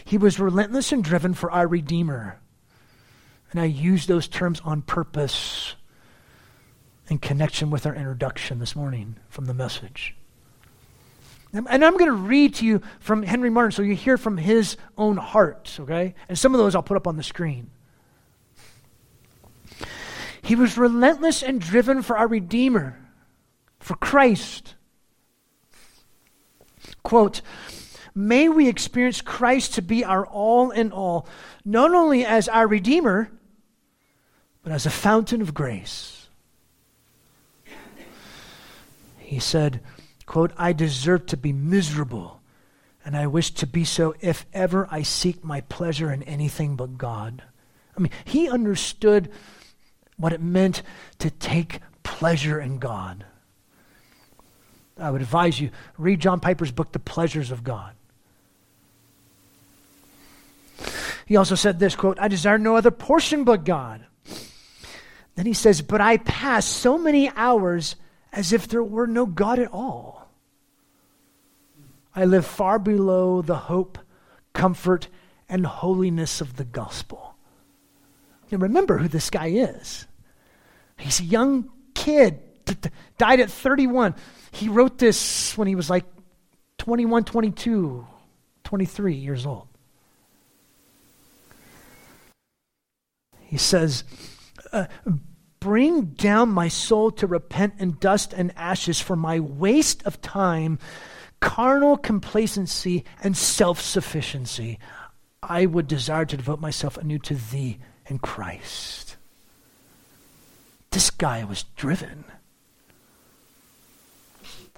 he 0.06 0.18
was 0.18 0.40
relentless 0.40 0.94
and 0.94 1.04
driven 1.04 1.34
for 1.34 1.52
our 1.52 1.68
Redeemer. 1.68 2.40
And 3.52 3.60
I 3.60 3.66
use 3.66 4.08
those 4.08 4.30
terms 4.30 4.62
on 4.64 4.82
purpose 4.82 5.76
in 7.10 7.18
connection 7.18 7.70
with 7.70 7.86
our 7.86 7.94
introduction 7.94 8.60
this 8.60 8.78
morning 8.78 9.18
from 9.28 9.44
the 9.44 9.54
message. 9.54 10.16
And 11.54 11.86
I'm 11.86 11.98
going 11.98 12.10
to 12.10 12.12
read 12.14 12.56
to 12.56 12.66
you 12.66 12.82
from 13.00 13.22
Henry 13.22 13.52
Martyn 13.52 13.72
so 13.72 13.84
you 13.84 13.94
hear 13.94 14.18
from 14.18 14.38
his 14.38 14.76
own 14.98 15.18
heart, 15.18 15.78
okay? 15.80 16.16
And 16.28 16.38
some 16.38 16.56
of 16.56 16.58
those 16.58 16.74
I'll 16.74 16.82
put 16.82 16.98
up 16.98 17.06
on 17.06 17.16
the 17.16 17.24
screen. 17.24 17.70
He 20.42 20.56
was 20.56 20.78
relentless 20.78 21.44
and 21.44 21.62
driven 21.62 22.02
for 22.02 22.18
our 22.18 22.28
Redeemer 22.28 22.98
for 23.80 23.96
Christ. 23.96 24.74
Quote, 27.04 27.42
may 28.16 28.50
we 28.50 28.68
experience 28.68 29.22
Christ 29.22 29.76
to 29.76 29.82
be 29.82 30.04
our 30.04 30.26
all 30.26 30.72
in 30.72 30.92
all, 30.92 31.28
not 31.64 31.94
only 31.94 32.26
as 32.26 32.50
our 32.50 32.68
Redeemer, 32.68 33.32
but 34.64 34.72
as 34.72 34.86
a 34.86 34.90
fountain 34.90 35.42
of 35.42 35.54
grace. 35.54 36.28
He 39.20 39.40
said, 39.40 39.82
quote, 40.26 40.52
I 40.58 40.74
deserve 40.74 41.26
to 41.28 41.38
be 41.38 41.54
miserable, 41.54 42.42
and 43.06 43.16
I 43.16 43.28
wish 43.28 43.52
to 43.52 43.68
be 43.68 43.86
so 43.86 44.16
if 44.22 44.46
ever 44.54 44.88
I 44.90 45.04
seek 45.04 45.44
my 45.44 45.62
pleasure 45.62 46.12
in 46.12 46.24
anything 46.24 46.76
but 46.76 46.98
God. 46.98 47.44
I 47.98 48.02
mean, 48.02 48.12
he 48.26 48.50
understood 48.50 49.30
what 50.18 50.34
it 50.34 50.42
meant 50.42 50.82
to 51.20 51.30
take 51.30 51.80
pleasure 52.04 52.60
in 52.60 52.80
God. 52.80 53.26
I 55.00 55.10
would 55.10 55.22
advise 55.22 55.60
you 55.60 55.72
read 55.98 56.20
John 56.20 56.40
Piper's 56.40 56.72
book, 56.72 56.92
The 56.92 57.00
Pleasures 57.00 57.52
of 57.52 57.64
God. 57.64 57.94
He 61.26 61.36
also 61.36 61.56
said 61.56 61.80
this 61.80 61.96
quote, 61.96 62.20
I 62.20 62.28
desire 62.28 62.58
no 62.58 62.76
other 62.76 62.92
portion 62.92 63.44
but 63.44 63.64
God. 63.64 64.06
Then 65.36 65.46
he 65.46 65.54
says, 65.54 65.82
But 65.82 66.02
I 66.02 66.18
pass 66.18 66.66
so 66.66 66.98
many 66.98 67.30
hours 67.30 67.96
as 68.32 68.54
if 68.54 68.68
there 68.68 68.84
were 68.84 69.08
no 69.08 69.26
God 69.26 69.60
at 69.60 69.72
all. 69.72 70.13
I 72.16 72.26
live 72.26 72.46
far 72.46 72.80
below 72.80 73.42
the 73.42 73.56
hope, 73.56 73.98
comfort, 74.54 75.08
and 75.50 75.66
holiness 75.66 76.42
of 76.42 76.56
the 76.56 76.64
gospel. 76.64 77.36
Now 78.52 78.60
remember 78.60 79.00
who 79.00 79.08
this 79.08 79.30
guy 79.30 79.48
is. 79.48 80.06
He's 80.98 81.20
a 81.20 81.24
young 81.24 81.70
kid, 81.96 82.40
died 83.18 83.40
at 83.40 83.50
31. 83.50 84.16
He 84.52 84.70
wrote 84.70 85.00
this 85.00 85.58
when 85.58 85.68
he 85.68 85.76
was 85.76 85.90
like 85.90 86.06
21, 86.78 87.24
22, 87.24 88.06
23 88.64 89.16
years 89.16 89.46
old. 89.46 89.68
He 93.42 93.58
says, 93.58 94.04
uh, 94.72 94.86
Bring 95.60 96.08
down 96.08 96.50
my 96.50 96.68
soul 96.68 97.10
to 97.12 97.26
repent 97.28 97.76
in 97.80 97.98
dust 98.00 98.34
and 98.34 98.52
ashes 98.58 99.00
for 99.00 99.16
my 99.16 99.40
waste 99.40 100.04
of 100.04 100.22
time, 100.22 100.78
carnal 101.44 101.98
complacency, 101.98 103.04
and 103.22 103.36
self 103.36 103.82
sufficiency. 103.82 104.80
I 105.44 105.66
would 105.66 105.88
desire 105.88 106.24
to 106.26 106.38
devote 106.38 106.62
myself 106.62 106.98
anew 106.98 107.20
to 107.20 107.36
thee 107.36 107.80
in 108.08 108.20
Christ. 108.20 109.18
This 110.92 111.10
guy 111.10 111.44
was 111.44 111.64
driven. 111.76 112.24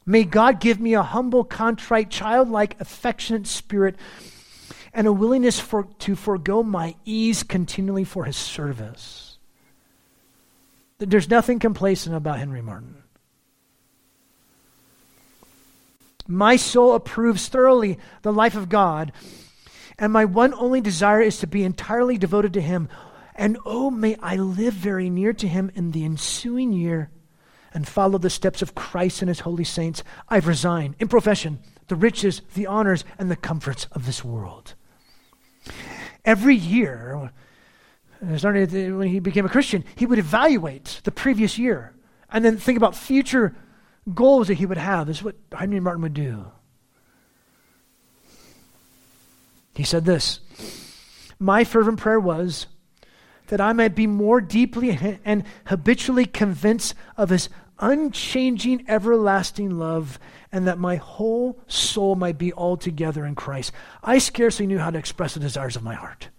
May 0.08 0.24
God 0.24 0.60
give 0.60 0.80
me 0.80 0.96
a 0.96 1.04
humble, 1.04 1.44
contrite, 1.44 2.10
childlike, 2.10 2.82
affectionate 2.82 3.46
spirit 3.46 3.96
and 4.92 5.06
a 5.06 5.14
willingness 5.14 5.60
for, 5.60 5.88
to 6.00 6.16
forego 6.16 6.64
my 6.64 6.96
ease 7.06 7.44
continually 7.44 8.06
for 8.06 8.24
his 8.26 8.38
service. 8.38 9.38
There's 10.98 11.30
nothing 11.30 11.60
complacent 11.60 12.16
about 12.16 12.40
Henry 12.40 12.62
Martyn. 12.62 13.05
My 16.28 16.56
soul 16.56 16.96
approves 16.96 17.48
thoroughly 17.48 18.00
the 18.22 18.34
life 18.34 18.56
of 18.56 18.70
God, 18.70 19.12
and 20.00 20.12
my 20.12 20.26
one 20.26 20.54
only 20.54 20.82
desire 20.82 21.22
is 21.22 21.40
to 21.40 21.48
be 21.48 21.64
entirely 21.64 22.18
devoted 22.18 22.54
to 22.54 22.62
Him. 22.62 22.90
And 23.36 23.58
oh, 23.66 23.92
may 23.92 24.16
I 24.22 24.36
live 24.36 24.74
very 24.74 25.10
near 25.10 25.34
to 25.34 25.48
Him 25.48 25.72
in 25.76 25.92
the 25.92 26.06
ensuing 26.06 26.74
year 26.74 27.10
and 27.74 27.88
follow 27.88 28.18
the 28.18 28.30
steps 28.30 28.62
of 28.62 28.76
Christ 28.76 29.22
and 29.22 29.30
His 29.30 29.42
holy 29.42 29.64
saints. 29.64 30.04
I've 30.30 30.48
resigned, 30.48 30.96
in 31.00 31.08
profession, 31.08 31.60
the 31.88 31.96
riches, 31.96 32.42
the 32.54 32.68
honors, 32.68 33.04
and 33.20 33.30
the 33.30 33.36
comforts 33.36 33.88
of 33.92 34.06
this 34.06 34.24
world. 34.24 34.74
Every 36.24 36.56
year, 36.56 37.32
when 38.20 39.08
he 39.08 39.20
became 39.20 39.46
a 39.46 39.50
Christian, 39.50 39.84
he 39.96 40.06
would 40.06 40.20
evaluate 40.20 41.02
the 41.04 41.12
previous 41.12 41.58
year 41.58 41.94
and 42.32 42.44
then 42.44 42.58
think 42.58 42.78
about 42.78 42.96
future 42.96 43.56
goals 44.14 44.48
that 44.48 44.56
he 44.56 44.66
would 44.66 44.78
have. 44.78 45.08
This 45.08 45.18
is 45.18 45.24
what 45.24 45.36
Henry 45.52 45.80
Martyn 45.80 46.02
would 46.04 46.14
do. 46.14 46.46
He 49.76 49.84
said 49.84 50.06
this 50.06 50.40
My 51.40 51.64
fervent 51.64 52.00
prayer 52.00 52.20
was 52.20 52.68
that 53.48 53.62
I 53.62 53.74
might 53.74 53.96
be 53.96 54.08
more 54.08 54.42
deeply 54.42 55.20
and 55.24 55.44
habitually 55.66 56.26
convinced 56.26 56.96
of 57.18 57.30
his 57.30 57.50
unchanging, 57.80 58.86
everlasting 58.88 59.78
love, 59.78 60.18
and 60.52 60.68
that 60.68 60.80
my 60.80 60.96
whole 60.96 61.60
soul 61.68 62.16
might 62.16 62.38
be 62.38 62.54
altogether 62.54 63.26
in 63.26 63.36
Christ. 63.36 63.72
I 64.04 64.18
scarcely 64.18 64.66
knew 64.66 64.80
how 64.80 64.90
to 64.90 64.98
express 64.98 65.34
the 65.34 65.40
desires 65.40 65.76
of 65.76 65.84
my 65.84 65.94
heart. 65.94 66.30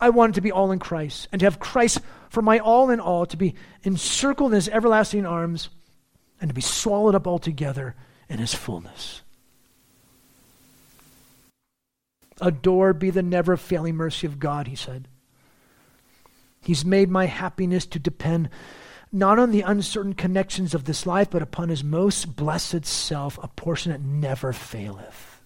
I 0.00 0.10
wanted 0.10 0.36
to 0.36 0.40
be 0.40 0.52
all 0.52 0.70
in 0.70 0.78
Christ 0.78 1.28
and 1.32 1.40
to 1.40 1.46
have 1.46 1.58
Christ 1.58 2.00
for 2.30 2.40
my 2.40 2.60
all 2.60 2.90
in 2.90 3.00
all, 3.00 3.26
to 3.26 3.36
be 3.36 3.54
encircled 3.82 4.52
in 4.52 4.56
his 4.56 4.68
everlasting 4.68 5.26
arms 5.26 5.70
and 6.40 6.50
to 6.50 6.54
be 6.54 6.60
swallowed 6.60 7.14
up 7.14 7.26
altogether 7.26 7.94
in 8.28 8.38
his 8.38 8.54
fullness. 8.54 9.22
Adored 12.40 12.98
be 12.98 13.10
the 13.10 13.22
never 13.22 13.56
failing 13.56 13.96
mercy 13.96 14.26
of 14.26 14.38
God, 14.38 14.68
he 14.68 14.76
said. 14.76 15.08
He's 16.62 16.84
made 16.84 17.10
my 17.10 17.26
happiness 17.26 17.86
to 17.86 17.98
depend 17.98 18.50
not 19.10 19.38
on 19.38 19.50
the 19.50 19.62
uncertain 19.62 20.12
connections 20.12 20.74
of 20.74 20.84
this 20.84 21.06
life, 21.06 21.30
but 21.30 21.42
upon 21.42 21.70
his 21.70 21.82
most 21.82 22.36
blessed 22.36 22.84
self, 22.84 23.38
a 23.42 23.48
portion 23.48 23.90
that 23.90 24.02
never 24.02 24.52
faileth. 24.52 25.40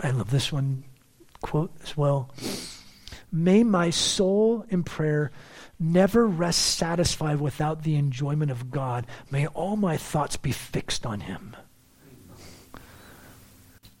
I 0.00 0.10
love 0.10 0.30
this 0.30 0.52
one 0.52 0.84
quote 1.42 1.72
as 1.82 1.96
well. 1.96 2.30
May 3.30 3.62
my 3.62 3.90
soul 3.90 4.64
in 4.70 4.84
prayer 4.84 5.30
never 5.78 6.26
rest 6.26 6.60
satisfied 6.60 7.40
without 7.40 7.82
the 7.82 7.96
enjoyment 7.96 8.50
of 8.50 8.70
God. 8.70 9.06
May 9.30 9.46
all 9.48 9.76
my 9.76 9.96
thoughts 9.96 10.36
be 10.36 10.52
fixed 10.52 11.06
on 11.06 11.20
him. 11.20 11.56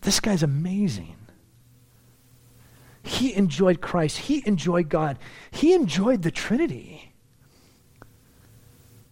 This 0.00 0.20
guy's 0.20 0.42
amazing. 0.42 1.16
He 3.02 3.34
enjoyed 3.34 3.80
Christ. 3.80 4.18
He 4.18 4.42
enjoyed 4.46 4.88
God. 4.88 5.18
He 5.50 5.72
enjoyed 5.72 6.22
the 6.22 6.30
Trinity. 6.30 7.12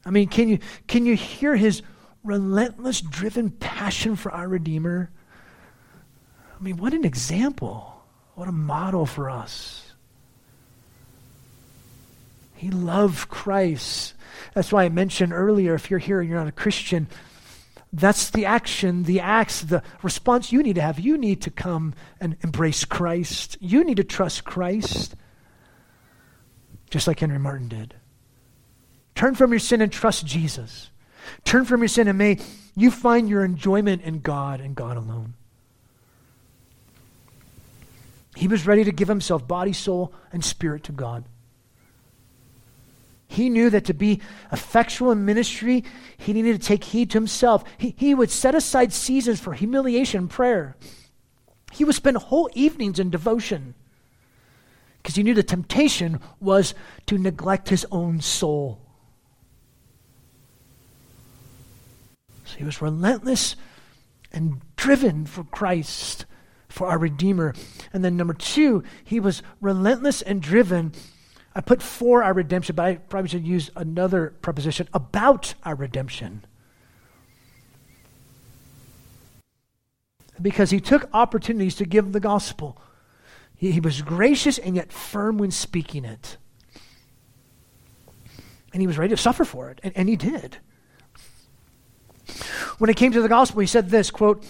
I 0.05 0.11
mean, 0.11 0.29
can 0.29 0.49
you, 0.49 0.59
can 0.87 1.07
you 1.07 1.17
hear 1.17 1.57
his 1.57 1.83
relentless, 2.23 3.01
driven 3.01 3.51
passion 3.51 4.17
for 4.17 4.31
our 4.33 4.49
Redeemer? 4.49 5.11
I 6.59 6.63
mean, 6.63 6.77
what 6.77 6.93
an 6.95 7.05
example. 7.05 7.93
What 8.35 8.49
a 8.49 8.53
model 8.53 9.07
for 9.07 9.31
us. 9.31 9.86
He 12.57 12.71
loved 12.71 13.29
Christ. 13.29 14.15
That's 14.55 14.73
why 14.73 14.85
I 14.85 14.89
mentioned 14.89 15.33
earlier 15.33 15.75
if 15.75 15.91
you're 15.91 15.99
here 15.99 16.21
and 16.21 16.29
you're 16.29 16.39
not 16.39 16.49
a 16.49 16.53
Christian, 16.53 17.07
that's 17.93 18.31
the 18.31 18.47
action, 18.47 19.05
the 19.05 19.21
acts, 19.21 19.63
the 19.63 19.83
response 20.03 20.53
you 20.53 20.63
need 20.63 20.75
to 20.75 20.83
have. 20.83 20.99
You 20.99 21.17
need 21.17 21.43
to 21.43 21.51
come 21.51 21.95
and 22.21 22.37
embrace 22.43 22.85
Christ. 22.85 23.57
You 23.61 23.85
need 23.85 23.97
to 23.99 24.05
trust 24.05 24.45
Christ, 24.45 25.15
just 26.91 27.07
like 27.07 27.21
Henry 27.21 27.39
Martyn 27.39 27.69
did. 27.69 27.95
Turn 29.15 29.35
from 29.35 29.51
your 29.51 29.61
sin 29.61 29.81
and 29.81 29.91
trust 29.91 30.27
Jesus. 30.27 30.91
Turn 31.45 31.65
from 31.65 31.81
your 31.81 31.89
sin 31.89 32.09
and 32.09 32.19
may 32.19 32.39
you 32.75 32.91
find 32.91 33.29
your 33.29 33.45
enjoyment 33.45 34.03
in 34.03 34.21
God 34.21 34.61
and 34.61 34.75
God 34.75 34.97
alone. 34.97 35.35
He 38.37 38.49
was 38.49 38.67
ready 38.67 38.85
to 38.85 38.93
give 38.93 39.09
himself 39.09 39.49
body, 39.49 39.73
soul, 39.73 40.13
and 40.31 40.45
spirit 40.45 40.85
to 40.85 40.93
God. 40.93 41.25
He 43.29 43.49
knew 43.49 43.71
that 43.71 43.85
to 43.87 43.95
be 43.95 44.21
effectual 44.53 45.11
in 45.11 45.25
ministry, 45.25 45.85
he 46.17 46.33
needed 46.33 46.61
to 46.61 46.67
take 46.67 46.85
heed 46.85 47.11
to 47.11 47.19
himself. 47.19 47.65
He, 47.77 47.95
he 47.97 48.15
would 48.15 48.31
set 48.31 48.55
aside 48.55 48.93
seasons 48.93 49.41
for 49.41 49.53
humiliation 49.53 50.21
and 50.21 50.31
prayer. 50.31 50.77
He 51.73 51.85
would 51.85 51.95
spend 51.95 52.17
whole 52.17 52.49
evenings 52.55 52.99
in 52.99 53.11
devotion 53.11 53.75
because 55.03 55.17
he 55.17 55.23
knew 55.23 55.35
the 55.35 55.43
temptation 55.43 56.21
was 56.41 56.75
to 57.07 57.19
neglect 57.19 57.69
his 57.69 57.87
own 57.93 58.21
soul. 58.21 58.81
So 62.45 62.57
he 62.59 62.65
was 62.65 62.81
relentless 62.81 63.57
and 64.33 64.61
driven 64.77 65.27
for 65.27 65.45
Christ, 65.45 66.27
for 66.69 66.89
our 66.89 66.99
Redeemer. 66.99 67.55
And 67.93 68.05
then, 68.05 68.17
number 68.17 68.35
two, 68.35 68.85
he 69.05 69.21
was 69.21 69.43
relentless 69.61 70.23
and 70.23 70.41
driven 70.41 70.93
I 71.57 71.63
put 71.63 71.81
for 71.81 72.23
our 72.23 72.35
redemption, 72.35 72.77
but 72.77 72.85
I 72.85 72.95
probably 72.97 73.31
should 73.31 73.47
use 73.47 73.71
another 73.75 74.35
preposition 74.43 74.91
about 74.93 75.55
our 75.65 75.75
redemption. 75.75 76.45
Because 80.41 80.69
he 80.69 80.81
took 80.81 81.09
opportunities 81.15 81.75
to 81.77 81.87
give 81.87 82.13
the 82.13 82.21
gospel. 82.21 82.77
He, 83.57 83.73
he 83.73 83.81
was 83.81 84.03
gracious 84.03 84.59
and 84.59 84.77
yet 84.77 84.93
firm 84.93 85.39
when 85.39 85.51
speaking 85.51 86.05
it. 86.05 86.37
And 88.75 88.83
he 88.83 88.87
was 88.87 88.99
ready 88.99 89.15
to 89.15 89.17
suffer 89.17 89.47
for 89.47 89.71
it, 89.71 89.81
and, 89.83 89.97
and 89.97 90.11
he 90.11 90.17
did. 90.17 90.59
When 92.77 92.91
it 92.91 92.99
came 92.99 93.13
to 93.13 93.23
the 93.23 93.31
gospel, 93.31 93.63
he 93.63 93.67
said 93.67 93.89
this 93.89 94.11
quote, 94.11 94.45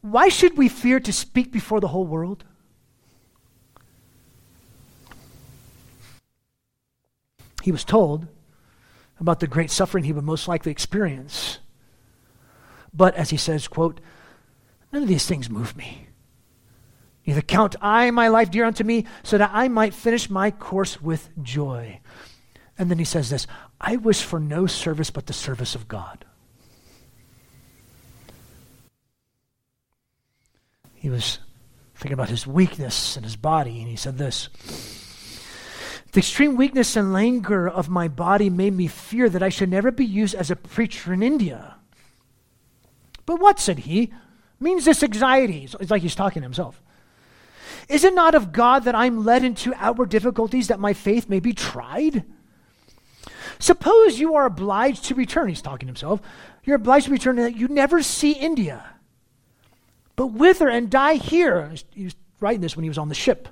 Why 0.00 0.28
should 0.28 0.58
we 0.58 0.68
fear 0.68 0.98
to 0.98 1.12
speak 1.12 1.52
before 1.52 1.78
the 1.78 1.88
whole 1.88 2.04
world? 2.04 2.42
He 7.62 7.72
was 7.72 7.84
told 7.84 8.26
about 9.20 9.40
the 9.40 9.46
great 9.46 9.70
suffering 9.70 10.04
he 10.04 10.12
would 10.12 10.24
most 10.24 10.48
likely 10.48 10.72
experience. 10.72 11.58
But 12.92 13.14
as 13.14 13.30
he 13.30 13.36
says, 13.36 13.68
quote, 13.68 14.00
none 14.92 15.02
of 15.02 15.08
these 15.08 15.26
things 15.26 15.48
move 15.48 15.76
me. 15.76 16.08
Neither 17.24 17.40
count 17.40 17.76
I 17.80 18.10
my 18.10 18.28
life 18.28 18.50
dear 18.50 18.64
unto 18.64 18.82
me, 18.82 19.06
so 19.22 19.38
that 19.38 19.50
I 19.52 19.68
might 19.68 19.94
finish 19.94 20.28
my 20.28 20.50
course 20.50 21.00
with 21.00 21.30
joy. 21.40 22.00
And 22.76 22.90
then 22.90 22.98
he 22.98 23.04
says 23.04 23.30
this 23.30 23.46
I 23.80 23.96
wish 23.96 24.22
for 24.22 24.40
no 24.40 24.66
service 24.66 25.10
but 25.10 25.26
the 25.26 25.32
service 25.32 25.76
of 25.76 25.86
God. 25.86 26.24
He 30.94 31.10
was 31.10 31.38
thinking 31.94 32.14
about 32.14 32.28
his 32.28 32.46
weakness 32.46 33.16
and 33.16 33.24
his 33.24 33.36
body, 33.36 33.80
and 33.80 33.88
he 33.88 33.96
said 33.96 34.18
this 34.18 34.48
the 36.12 36.18
extreme 36.18 36.56
weakness 36.56 36.94
and 36.94 37.12
languor 37.12 37.68
of 37.68 37.88
my 37.88 38.06
body 38.06 38.50
made 38.50 38.74
me 38.74 38.86
fear 38.86 39.28
that 39.30 39.42
I 39.42 39.48
should 39.48 39.70
never 39.70 39.90
be 39.90 40.04
used 40.04 40.34
as 40.34 40.50
a 40.50 40.56
preacher 40.56 41.12
in 41.12 41.22
India. 41.22 41.76
But 43.24 43.40
what, 43.40 43.58
said 43.58 43.80
he, 43.80 44.12
means 44.60 44.84
this 44.84 45.02
anxiety? 45.02 45.68
It's 45.80 45.90
like 45.90 46.02
he's 46.02 46.14
talking 46.14 46.42
to 46.42 46.46
himself. 46.46 46.82
Is 47.88 48.04
it 48.04 48.14
not 48.14 48.34
of 48.34 48.52
God 48.52 48.84
that 48.84 48.94
I'm 48.94 49.24
led 49.24 49.42
into 49.42 49.74
outward 49.76 50.10
difficulties 50.10 50.68
that 50.68 50.78
my 50.78 50.92
faith 50.92 51.28
may 51.28 51.40
be 51.40 51.54
tried? 51.54 52.24
Suppose 53.58 54.18
you 54.18 54.34
are 54.34 54.46
obliged 54.46 55.04
to 55.04 55.14
return, 55.14 55.48
he's 55.48 55.62
talking 55.62 55.86
to 55.86 55.90
himself. 55.90 56.20
You're 56.64 56.76
obliged 56.76 57.06
to 57.06 57.12
return 57.12 57.38
and 57.38 57.46
that 57.46 57.58
you 57.58 57.68
never 57.68 58.02
see 58.02 58.32
India, 58.32 58.84
but 60.14 60.28
wither 60.28 60.68
and 60.68 60.90
die 60.90 61.14
here. 61.14 61.72
He 61.90 62.04
was 62.04 62.14
writing 62.38 62.60
this 62.60 62.76
when 62.76 62.82
he 62.82 62.90
was 62.90 62.98
on 62.98 63.08
the 63.08 63.14
ship. 63.14 63.48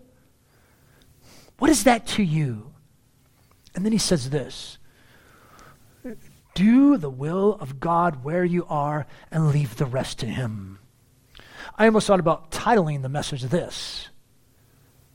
What 1.60 1.70
is 1.70 1.84
that 1.84 2.06
to 2.08 2.22
you? 2.22 2.72
And 3.74 3.84
then 3.84 3.92
he 3.92 3.98
says 3.98 4.30
this 4.30 4.78
Do 6.54 6.96
the 6.96 7.10
will 7.10 7.58
of 7.60 7.78
God 7.78 8.24
where 8.24 8.44
you 8.44 8.64
are 8.68 9.06
and 9.30 9.50
leave 9.50 9.76
the 9.76 9.84
rest 9.84 10.18
to 10.20 10.26
him. 10.26 10.78
I 11.76 11.84
almost 11.84 12.06
thought 12.06 12.18
about 12.18 12.50
titling 12.50 13.02
the 13.02 13.10
message 13.10 13.42
this. 13.42 14.08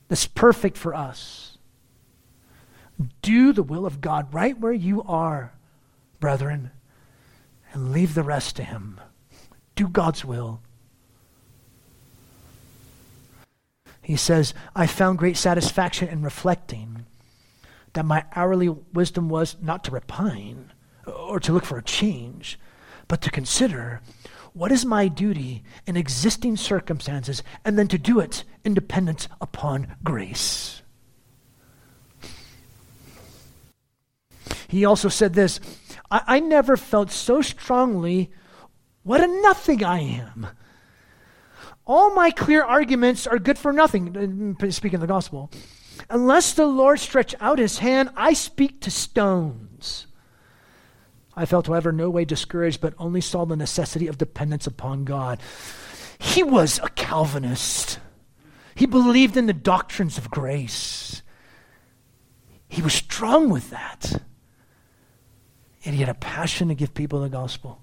That's 0.07 0.27
perfect 0.27 0.77
for 0.77 0.93
us. 0.93 1.57
Do 3.23 3.51
the 3.51 3.63
will 3.63 3.87
of 3.87 3.99
God 3.99 4.31
right 4.31 4.57
where 4.57 4.71
you 4.71 5.01
are, 5.01 5.51
brethren, 6.19 6.69
and 7.73 7.91
leave 7.91 8.13
the 8.13 8.23
rest 8.23 8.55
to 8.57 8.63
him. 8.63 9.01
Do 9.73 9.87
God's 9.87 10.23
will. 10.23 10.61
He 14.05 14.17
says, 14.17 14.53
I 14.75 14.85
found 14.85 15.17
great 15.17 15.35
satisfaction 15.35 16.09
in 16.09 16.21
reflecting 16.21 17.07
that 17.93 18.05
my 18.05 18.23
hourly 18.35 18.69
wisdom 18.69 19.29
was 19.29 19.55
not 19.59 19.83
to 19.85 19.91
repine 19.91 20.71
or 21.07 21.39
to 21.39 21.51
look 21.51 21.65
for 21.65 21.79
a 21.79 21.83
change, 21.83 22.59
but 23.07 23.19
to 23.21 23.31
consider 23.31 24.01
what 24.53 24.71
is 24.71 24.85
my 24.85 25.07
duty 25.07 25.63
in 25.87 25.97
existing 25.97 26.55
circumstances 26.55 27.41
and 27.65 27.79
then 27.79 27.87
to 27.87 27.97
do 27.97 28.19
it 28.19 28.43
in 28.63 28.75
dependence 28.75 29.27
upon 29.41 29.95
grace. 30.03 30.83
He 34.67 34.85
also 34.85 35.09
said 35.09 35.33
this 35.33 35.59
I, 36.11 36.21
I 36.27 36.39
never 36.41 36.77
felt 36.77 37.09
so 37.09 37.41
strongly 37.41 38.29
what 39.01 39.23
a 39.23 39.41
nothing 39.41 39.83
I 39.83 40.01
am. 40.01 40.45
All 41.87 42.13
my 42.15 42.31
clear 42.31 42.63
arguments 42.63 43.27
are 43.27 43.37
good 43.37 43.59
for 43.59 43.71
nothing, 43.71 44.07
uh, 44.09 44.21
mm, 44.21 44.73
speaking 44.73 44.95
of 44.95 45.01
the 45.01 45.07
gospel. 45.07 45.51
Unless 46.09 46.53
the 46.53 46.65
Lord 46.65 46.99
stretch 46.99 47.35
out 47.39 47.59
his 47.59 47.79
hand, 47.79 48.09
I 48.15 48.33
speak 48.33 48.81
to 48.81 48.91
stones. 48.91 50.07
I 51.35 51.45
felt, 51.45 51.67
however, 51.67 51.91
no 51.91 52.09
way 52.09 52.25
discouraged, 52.25 52.81
but 52.81 52.93
only 52.97 53.21
saw 53.21 53.45
the 53.45 53.55
necessity 53.55 54.07
of 54.07 54.17
dependence 54.17 54.65
upon 54.65 55.03
God. 55.03 55.39
He 56.17 56.43
was 56.43 56.79
a 56.81 56.89
Calvinist. 56.89 57.99
He 58.73 58.85
believed 58.85 59.37
in 59.37 59.45
the 59.45 59.53
doctrines 59.53 60.17
of 60.17 60.31
grace. 60.31 61.21
He 62.67 62.81
was 62.81 62.93
strong 62.93 63.49
with 63.49 63.69
that. 63.69 64.21
And 65.83 65.93
he 65.93 66.01
had 66.01 66.09
a 66.09 66.15
passion 66.15 66.69
to 66.69 66.75
give 66.75 66.93
people 66.93 67.21
the 67.21 67.29
gospel. 67.29 67.81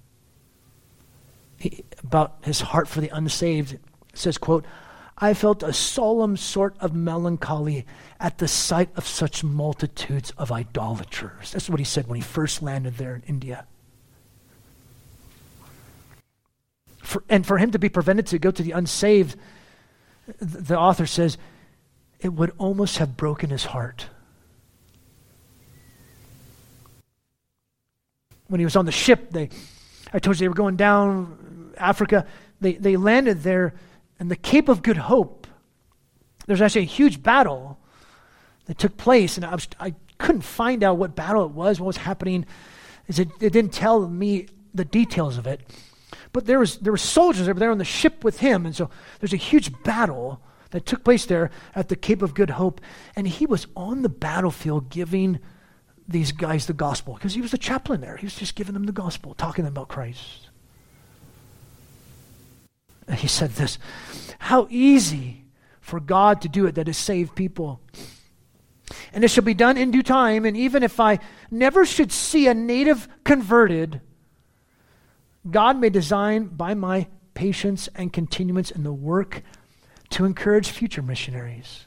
About 2.03 2.39
his 2.43 2.61
heart 2.61 2.89
for 2.89 3.01
the 3.01 3.09
unsaved, 3.09 3.79
says, 4.15 4.39
quote, 4.39 4.65
I 5.19 5.35
felt 5.35 5.63
a 5.63 5.73
solemn 5.73 6.37
sort 6.37 6.75
of 6.81 6.95
melancholy 6.95 7.87
at 8.19 8.39
the 8.39 8.49
sight 8.49 8.91
of 8.97 9.07
such 9.07 9.45
multitudes 9.45 10.33
of 10.37 10.51
idolaters. 10.51 11.53
That's 11.53 11.71
what 11.71 11.79
he 11.79 11.85
said 11.85 12.09
when 12.09 12.17
he 12.17 12.23
first 12.23 12.63
landed 12.63 12.97
there 12.97 13.15
in 13.15 13.23
India. 13.29 13.67
For, 16.99 17.23
and 17.29 17.47
for 17.47 17.59
him 17.59 17.71
to 17.73 17.79
be 17.79 17.89
prevented 17.89 18.27
to 18.29 18.39
go 18.39 18.51
to 18.51 18.63
the 18.63 18.73
unsaved, 18.73 19.37
the 20.41 20.79
author 20.79 21.07
says, 21.07 21.37
it 22.21 22.33
would 22.33 22.53
almost 22.59 22.99
have 22.99 23.17
broken 23.17 23.51
his 23.51 23.67
heart. 23.67 24.07
When 28.47 28.61
he 28.61 28.65
was 28.65 28.77
on 28.77 28.87
the 28.87 28.93
ship, 28.93 29.31
they, 29.31 29.51
I 30.13 30.19
told 30.19 30.37
you 30.37 30.45
they 30.45 30.49
were 30.49 30.55
going 30.55 30.77
down 30.77 31.75
Africa. 31.77 32.27
They, 32.61 32.75
they 32.75 32.97
landed 32.97 33.43
there 33.43 33.75
and 34.23 34.31
the 34.31 34.37
Cape 34.37 34.69
of 34.69 34.85
Good 34.85 34.99
Hope, 34.99 35.49
there's 36.47 36.61
actually 36.61 36.83
a 36.83 36.85
huge 36.85 37.25
battle 37.25 37.81
that 38.67 38.79
took 38.79 38.97
place, 38.97 39.37
and 39.37 39.45
I, 39.45 39.53
was, 39.53 39.67
I 39.81 39.97
couldn't 40.19 40.43
find 40.43 40.85
out 40.85 40.97
what 40.97 41.17
battle 41.17 41.45
it 41.45 41.51
was, 41.51 41.81
what 41.81 41.89
was 41.89 41.97
happening. 41.97 42.47
It, 43.09 43.19
it 43.19 43.53
didn't 43.53 43.73
tell 43.73 44.09
me 44.09 44.47
the 44.73 44.85
details 44.85 45.39
of 45.39 45.49
it. 45.49 45.63
But 46.33 46.47
there, 46.47 46.61
was, 46.61 46.79
there 46.79 46.93
were 46.93 46.99
soldiers 46.99 47.49
over 47.49 47.59
there 47.59 47.73
on 47.73 47.79
the 47.79 47.85
ship 47.85 48.23
with 48.23 48.39
him, 48.39 48.65
and 48.65 48.77
so 48.77 48.91
there's 49.19 49.33
a 49.33 49.37
huge 49.37 49.73
battle 49.83 50.41
that 50.71 50.87
took 50.87 51.03
place 51.03 51.27
there 51.27 51.51
at 51.75 51.89
the 51.89 51.97
Cape 51.97 52.23
of 52.23 52.33
Good 52.33 52.51
Hope, 52.51 52.81
and 53.17 53.27
he 53.27 53.45
was 53.45 53.67
on 53.75 54.03
the 54.03 54.09
battlefield 54.09 54.89
giving 54.89 55.41
these 56.07 56.31
guys 56.31 56.67
the 56.67 56.75
gospel 56.75 57.15
because 57.15 57.35
he 57.35 57.41
was 57.41 57.51
the 57.51 57.59
chaplain 57.59 58.01
there. 58.01 58.17
He 58.19 58.27
was 58.27 58.37
just 58.37 58.55
giving 58.55 58.75
them 58.75 58.85
the 58.85 58.93
gospel, 58.93 59.35
talking 59.35 59.65
them 59.65 59.73
about 59.73 59.89
Christ. 59.89 60.47
He 63.15 63.29
said 63.29 63.51
this 63.51 63.79
How 64.39 64.67
easy 64.71 65.45
for 65.81 66.01
God 66.01 66.43
to 66.43 66.49
do 66.49 66.67
it 66.67 66.77
that 66.77 66.89
is 66.89 66.97
save 66.97 67.35
people. 67.35 67.81
And 69.13 69.25
it 69.25 69.29
shall 69.29 69.45
be 69.45 69.55
done 69.55 69.77
in 69.77 69.91
due 69.91 70.03
time. 70.03 70.45
And 70.45 70.57
even 70.57 70.83
if 70.83 71.01
I 71.01 71.19
never 71.51 71.85
should 71.85 72.13
see 72.13 72.47
a 72.47 72.55
native 72.55 73.09
converted, 73.25 74.01
God 75.51 75.79
may 75.79 75.91
design 75.91 76.45
by 76.45 76.75
my 76.75 77.09
patience 77.35 77.89
and 77.95 78.13
continuance 78.13 78.71
in 78.71 78.85
the 78.85 78.93
work 78.93 79.43
to 80.11 80.25
encourage 80.25 80.71
future 80.71 81.03
missionaries. 81.03 81.87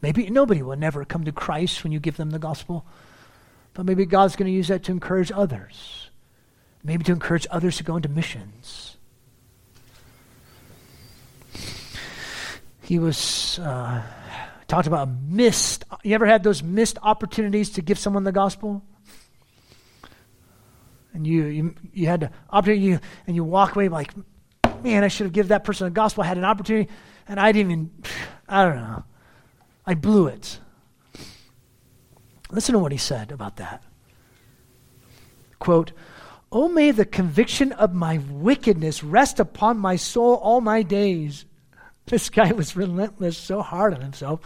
Maybe 0.00 0.28
nobody 0.30 0.62
will 0.62 0.76
never 0.76 1.04
come 1.04 1.24
to 1.24 1.32
Christ 1.32 1.84
when 1.84 1.92
you 1.92 2.00
give 2.00 2.16
them 2.16 2.30
the 2.30 2.38
gospel, 2.38 2.84
but 3.74 3.86
maybe 3.86 4.04
God's 4.04 4.36
going 4.36 4.50
to 4.50 4.56
use 4.56 4.68
that 4.68 4.82
to 4.84 4.92
encourage 4.92 5.30
others 5.30 6.01
maybe 6.84 7.04
to 7.04 7.12
encourage 7.12 7.46
others 7.50 7.76
to 7.76 7.84
go 7.84 7.96
into 7.96 8.08
missions. 8.08 8.96
He 12.82 12.98
was 12.98 13.58
uh, 13.60 14.02
talked 14.66 14.86
about 14.86 15.08
missed. 15.08 15.84
You 16.02 16.14
ever 16.14 16.26
had 16.26 16.42
those 16.42 16.62
missed 16.62 16.98
opportunities 17.02 17.70
to 17.70 17.82
give 17.82 17.98
someone 17.98 18.24
the 18.24 18.32
gospel? 18.32 18.82
And 21.14 21.26
you 21.26 21.44
you, 21.44 21.74
you 21.92 22.06
had 22.06 22.20
the 22.20 22.30
opportunity, 22.50 22.98
and 23.26 23.36
you 23.36 23.44
walk 23.44 23.76
away 23.76 23.88
like, 23.88 24.12
man, 24.82 25.04
I 25.04 25.08
should 25.08 25.26
have 25.26 25.32
given 25.32 25.50
that 25.50 25.64
person 25.64 25.86
the 25.86 25.90
gospel. 25.90 26.24
I 26.24 26.26
had 26.26 26.38
an 26.38 26.44
opportunity, 26.44 26.90
and 27.28 27.38
I 27.38 27.52
didn't 27.52 27.70
even. 27.72 27.90
I 28.48 28.64
don't 28.64 28.76
know. 28.76 29.04
I 29.86 29.94
blew 29.94 30.26
it. 30.26 30.58
Listen 32.50 32.74
to 32.74 32.78
what 32.78 32.92
he 32.92 32.98
said 32.98 33.32
about 33.32 33.56
that. 33.56 33.82
Quote, 35.58 35.92
Oh, 36.54 36.68
may 36.68 36.90
the 36.90 37.06
conviction 37.06 37.72
of 37.72 37.94
my 37.94 38.18
wickedness 38.30 39.02
rest 39.02 39.40
upon 39.40 39.78
my 39.78 39.96
soul 39.96 40.34
all 40.34 40.60
my 40.60 40.82
days. 40.82 41.46
This 42.04 42.30
guy 42.30 42.50
was 42.50 42.74
relentless, 42.74 43.38
so 43.38 43.62
hard 43.62 43.94
on 43.94 44.00
himself. 44.00 44.40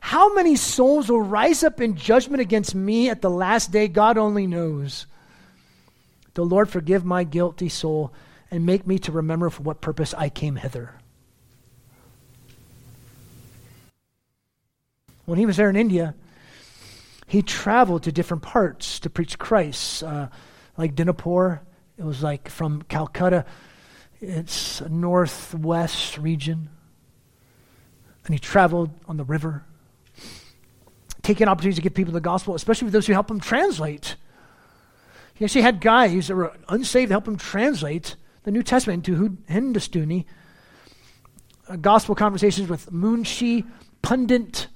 How 0.00 0.34
many 0.34 0.56
souls 0.56 1.08
will 1.08 1.22
rise 1.22 1.62
up 1.62 1.80
in 1.80 1.94
judgment 1.94 2.40
against 2.40 2.74
me 2.74 3.08
at 3.08 3.22
the 3.22 3.30
last 3.30 3.70
day? 3.70 3.86
God 3.86 4.18
only 4.18 4.48
knows. 4.48 5.06
The 6.34 6.44
Lord 6.44 6.68
forgive 6.68 7.04
my 7.04 7.22
guilty 7.22 7.68
soul 7.68 8.12
and 8.50 8.66
make 8.66 8.84
me 8.84 8.98
to 8.98 9.12
remember 9.12 9.48
for 9.48 9.62
what 9.62 9.80
purpose 9.80 10.12
I 10.12 10.28
came 10.28 10.56
hither. 10.56 10.92
When 15.24 15.38
he 15.38 15.46
was 15.46 15.56
there 15.56 15.70
in 15.70 15.76
India, 15.76 16.16
he 17.28 17.42
traveled 17.42 18.02
to 18.02 18.12
different 18.12 18.42
parts 18.42 18.98
to 19.00 19.08
preach 19.08 19.38
Christ. 19.38 20.02
Uh, 20.02 20.28
like 20.76 20.94
Dinapore. 20.94 21.60
It 21.98 22.04
was 22.04 22.22
like 22.22 22.48
from 22.48 22.82
Calcutta. 22.82 23.44
It's 24.20 24.80
a 24.80 24.88
northwest 24.88 26.18
region. 26.18 26.70
And 28.24 28.34
he 28.34 28.38
traveled 28.38 28.90
on 29.06 29.16
the 29.16 29.24
river, 29.24 29.64
taking 31.22 31.48
opportunities 31.48 31.76
to 31.76 31.82
give 31.82 31.94
people 31.94 32.12
the 32.12 32.20
gospel, 32.20 32.54
especially 32.54 32.86
with 32.86 32.92
those 32.92 33.06
who 33.06 33.12
help 33.12 33.30
him 33.30 33.40
translate. 33.40 34.16
He 35.34 35.44
actually 35.44 35.62
had 35.62 35.80
guys 35.80 36.28
that 36.28 36.34
were 36.34 36.52
unsaved 36.68 37.10
help 37.10 37.28
him 37.28 37.36
translate 37.36 38.16
the 38.42 38.50
New 38.50 38.62
Testament 38.62 39.06
into 39.06 39.36
Hindustani. 39.46 40.26
Uh, 41.68 41.76
gospel 41.76 42.14
conversations 42.14 42.68
with 42.68 42.90
Munshi, 42.90 43.64
Pundit, 44.02 44.68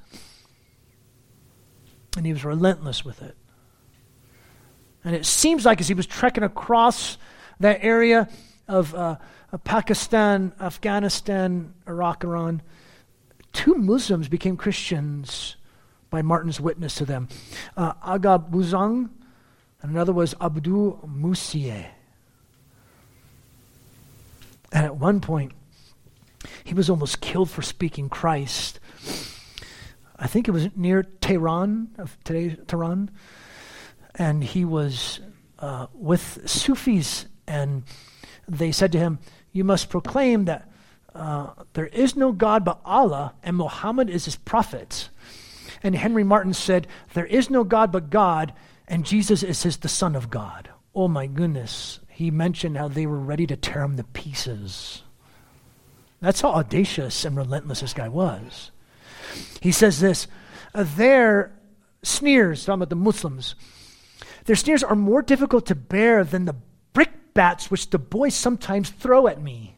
and 2.17 2.27
he 2.27 2.33
was 2.33 2.45
relentless 2.45 3.05
with 3.05 3.23
it. 3.23 3.37
And 5.05 5.15
it 5.15 5.25
seems 5.25 5.65
like 5.65 5.81
as 5.81 5.89
he 5.89 5.95
was 5.95 6.07
trekking 6.07 6.45
across 6.45 7.17
that 7.59 7.79
area 7.83 8.29
of, 8.69 8.95
uh, 8.95 9.17
of 9.53 9.65
Pakistan, 9.65 10.53
Afghanistan, 10.61 11.75
Iraq, 11.89 12.25
Iran, 12.25 12.63
two 13.53 13.75
Muslims 13.75 14.29
became 14.29 14.57
Christians 14.57 15.57
by 16.11 16.23
Martyn's 16.23 16.61
witness 16.61 16.97
to 16.97 17.05
them. 17.05 17.29
Uh, 17.77 17.95
Aga 18.03 18.45
Buzang, 18.51 19.11
and 19.83 19.91
another 19.91 20.13
was 20.13 20.35
Abdul 20.41 21.09
Masih. 21.09 21.87
And 24.73 24.85
at 24.85 24.97
one 24.97 25.21
point, 25.21 25.53
he 26.65 26.75
was 26.75 26.91
almost 26.91 27.21
killed 27.21 27.51
for 27.51 27.63
speaking 27.63 28.09
Christ. 28.09 28.79
I 30.19 30.27
think 30.27 30.47
it 30.49 30.51
was 30.51 30.69
near 30.77 31.03
Tehran, 31.03 31.89
of 31.99 32.17
today, 32.25 32.57
Tehran 32.67 33.11
and 34.15 34.43
he 34.43 34.65
was 34.65 35.21
uh, 35.59 35.87
with 35.93 36.41
Sufis, 36.47 37.27
and 37.47 37.83
they 38.49 38.73
said 38.73 38.93
to 38.93 38.99
him, 38.99 39.19
You 39.53 39.65
must 39.65 39.91
proclaim 39.91 40.47
that 40.47 40.71
uh, 41.15 41.51
there 41.73 41.87
is 41.87 42.17
no 42.17 42.33
God 42.33 42.65
but 42.65 42.81
Allah, 42.85 43.35
and 43.43 43.57
Muhammad 43.57 44.11
is 44.11 44.25
his 44.25 44.37
prophet. 44.37 45.09
And 45.83 45.95
Henry 45.95 46.25
Martyn 46.25 46.55
said, 46.55 46.87
There 47.15 47.27
is 47.27 47.51
no 47.51 47.65
God 47.65 47.93
but 47.93 48.11
God, 48.11 48.53
and 48.87 49.07
Jesus 49.07 49.43
is 49.43 49.63
his, 49.63 49.79
the 49.79 49.89
Son 49.89 50.15
of 50.15 50.31
God. 50.31 50.71
Oh 50.95 51.09
my 51.09 51.27
goodness. 51.27 52.01
He 52.09 52.31
mentioned 52.31 52.77
how 52.77 52.89
they 52.89 53.07
were 53.07 53.19
ready 53.19 53.47
to 53.47 53.57
tear 53.57 53.83
him 53.83 53.97
to 53.97 54.05
pieces. 54.05 55.03
That's 56.21 56.43
how 56.43 56.51
audacious 56.51 57.25
and 57.25 57.37
relentless 57.37 57.81
this 57.81 57.95
guy 57.95 58.09
was. 58.09 58.71
He 59.61 59.73
says 59.73 60.01
this 60.01 60.27
there 60.75 61.53
sneers, 62.03 62.65
talking 62.65 62.75
about 62.75 62.91
the 62.91 62.97
Muslims, 62.97 63.55
their 64.45 64.57
sneers 64.57 64.83
are 64.83 64.97
more 64.97 65.23
difficult 65.23 65.67
to 65.67 65.75
bear 65.75 66.25
than 66.25 66.45
the 66.45 66.57
brickbats 66.93 67.71
which 67.71 67.91
the 67.91 67.99
boys 67.99 68.35
sometimes 68.35 68.91
throw 68.91 69.27
at 69.27 69.41
me. 69.41 69.77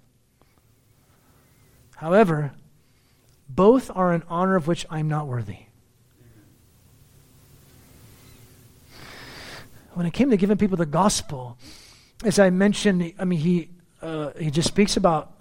However, 1.97 2.53
both 3.49 3.91
are 3.95 4.13
an 4.13 4.23
honor 4.29 4.57
of 4.57 4.67
which 4.67 4.87
I'm 4.91 5.09
not 5.09 5.27
worthy. 5.27 5.67
When 9.95 10.07
it 10.07 10.13
came 10.13 10.31
to 10.31 10.37
giving 10.37 10.57
people 10.57 10.77
the 10.77 10.87
gospel, 10.87 11.59
as 12.25 12.39
I 12.39 12.51
mentioned, 12.51 13.13
I 13.19 13.25
mean, 13.25 13.39
he, 13.39 13.69
uh, 14.01 14.31
he 14.39 14.51
just 14.51 14.69
speaks 14.69 14.97
about, 14.97 15.33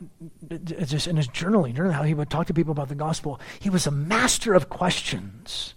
just 0.64 1.08
in 1.08 1.16
his 1.16 1.30
journaling, 1.30 1.78
how 1.92 2.04
he 2.04 2.14
would 2.14 2.30
talk 2.30 2.48
to 2.48 2.54
people 2.54 2.74
about 2.74 2.90
the 2.90 2.96
gospel. 2.96 3.40
He 3.60 3.70
was 3.70 3.88
a 3.88 3.92
master 3.92 4.54
of 4.54 4.68
questions. 4.70 5.74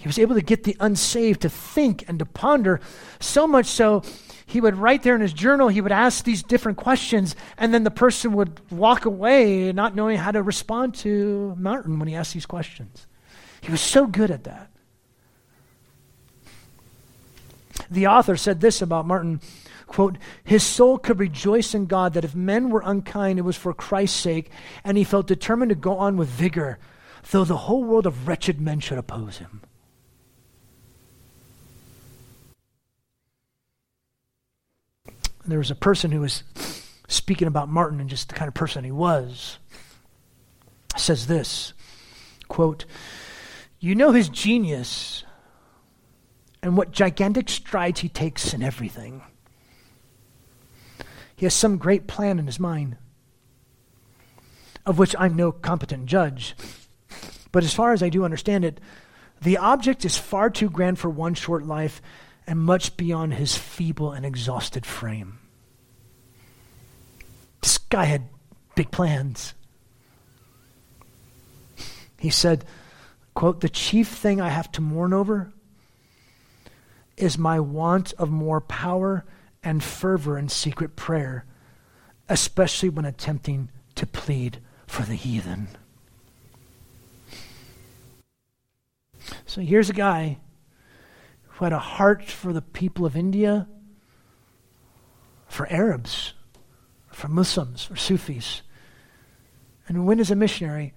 He 0.00 0.08
was 0.08 0.18
able 0.18 0.34
to 0.34 0.40
get 0.40 0.64
the 0.64 0.74
unsaved 0.80 1.42
to 1.42 1.50
think 1.50 2.08
and 2.08 2.18
to 2.20 2.24
ponder, 2.24 2.80
so 3.20 3.46
much 3.46 3.66
so 3.66 4.02
he 4.46 4.58
would 4.58 4.76
write 4.76 5.02
there 5.02 5.14
in 5.14 5.20
his 5.20 5.34
journal, 5.34 5.68
he 5.68 5.82
would 5.82 5.92
ask 5.92 6.24
these 6.24 6.42
different 6.42 6.78
questions, 6.78 7.36
and 7.58 7.74
then 7.74 7.84
the 7.84 7.90
person 7.90 8.32
would 8.32 8.62
walk 8.70 9.04
away 9.04 9.72
not 9.72 9.94
knowing 9.94 10.16
how 10.16 10.30
to 10.30 10.42
respond 10.42 10.94
to 10.94 11.54
Martyn 11.58 11.98
when 11.98 12.08
he 12.08 12.14
asked 12.14 12.32
these 12.32 12.46
questions. 12.46 13.06
He 13.60 13.70
was 13.70 13.82
so 13.82 14.06
good 14.06 14.30
at 14.30 14.44
that. 14.44 14.70
The 17.90 18.06
author 18.06 18.38
said 18.38 18.62
this 18.62 18.80
about 18.80 19.06
Martyn 19.06 19.42
quote, 19.86 20.16
his 20.42 20.62
soul 20.62 20.96
could 20.96 21.18
rejoice 21.18 21.74
in 21.74 21.84
God 21.84 22.14
that 22.14 22.24
if 22.24 22.34
men 22.34 22.70
were 22.70 22.82
unkind, 22.86 23.38
it 23.38 23.42
was 23.42 23.56
for 23.56 23.74
Christ's 23.74 24.18
sake, 24.18 24.50
and 24.82 24.96
he 24.96 25.04
felt 25.04 25.26
determined 25.26 25.68
to 25.68 25.74
go 25.74 25.98
on 25.98 26.16
with 26.16 26.28
vigor, 26.28 26.78
though 27.32 27.44
the 27.44 27.56
whole 27.58 27.84
world 27.84 28.06
of 28.06 28.26
wretched 28.26 28.62
men 28.62 28.80
should 28.80 28.96
oppose 28.96 29.36
him. 29.36 29.60
There 35.46 35.58
was 35.58 35.70
a 35.70 35.76
person 35.76 36.10
who 36.10 36.20
was 36.20 36.42
speaking 37.08 37.48
about 37.48 37.68
Martyn 37.68 38.00
and 38.00 38.10
just 38.10 38.28
the 38.28 38.34
kind 38.34 38.48
of 38.48 38.54
person 38.54 38.84
he 38.84 38.90
was. 38.90 39.58
Says 40.96 41.26
this 41.26 41.72
quote, 42.48 42.84
You 43.78 43.94
know 43.94 44.12
his 44.12 44.28
genius 44.28 45.24
and 46.62 46.76
what 46.76 46.90
gigantic 46.90 47.48
strides 47.48 48.00
he 48.00 48.08
takes 48.08 48.52
in 48.52 48.62
everything. 48.62 49.22
He 51.34 51.46
has 51.46 51.54
some 51.54 51.78
great 51.78 52.06
plan 52.06 52.38
in 52.38 52.46
his 52.46 52.60
mind, 52.60 52.98
of 54.84 54.98
which 54.98 55.16
I'm 55.18 55.36
no 55.36 55.52
competent 55.52 56.06
judge. 56.06 56.54
But 57.50 57.64
as 57.64 57.72
far 57.72 57.92
as 57.92 58.02
I 58.02 58.10
do 58.10 58.24
understand 58.24 58.64
it, 58.64 58.78
the 59.40 59.56
object 59.56 60.04
is 60.04 60.18
far 60.18 60.50
too 60.50 60.68
grand 60.68 60.98
for 60.98 61.08
one 61.08 61.32
short 61.34 61.64
life 61.64 62.02
and 62.50 62.58
much 62.58 62.96
beyond 62.96 63.32
his 63.32 63.56
feeble 63.56 64.10
and 64.10 64.26
exhausted 64.26 64.84
frame. 64.84 65.38
This 67.62 67.78
guy 67.78 68.06
had 68.06 68.24
big 68.74 68.90
plans. 68.90 69.54
He 72.18 72.28
said, 72.28 72.64
quote, 73.34 73.60
the 73.60 73.68
chief 73.68 74.08
thing 74.08 74.40
I 74.40 74.48
have 74.48 74.72
to 74.72 74.80
mourn 74.80 75.12
over 75.12 75.52
is 77.16 77.38
my 77.38 77.60
want 77.60 78.14
of 78.14 78.30
more 78.30 78.60
power 78.60 79.24
and 79.62 79.80
fervor 79.80 80.36
in 80.36 80.48
secret 80.48 80.96
prayer, 80.96 81.44
especially 82.28 82.88
when 82.88 83.04
attempting 83.04 83.68
to 83.94 84.08
plead 84.08 84.58
for 84.88 85.02
the 85.02 85.14
heathen. 85.14 85.68
So 89.46 89.60
here's 89.60 89.88
a 89.88 89.92
guy 89.92 90.38
who 91.60 91.66
had 91.66 91.74
a 91.74 91.78
heart 91.78 92.24
for 92.24 92.54
the 92.54 92.62
people 92.62 93.04
of 93.04 93.14
India, 93.14 93.68
for 95.46 95.70
Arabs, 95.70 96.32
for 97.12 97.28
Muslims, 97.28 97.84
for 97.84 97.96
Sufis, 97.96 98.62
and 99.86 100.06
went 100.06 100.20
as 100.20 100.30
a 100.30 100.34
missionary, 100.34 100.94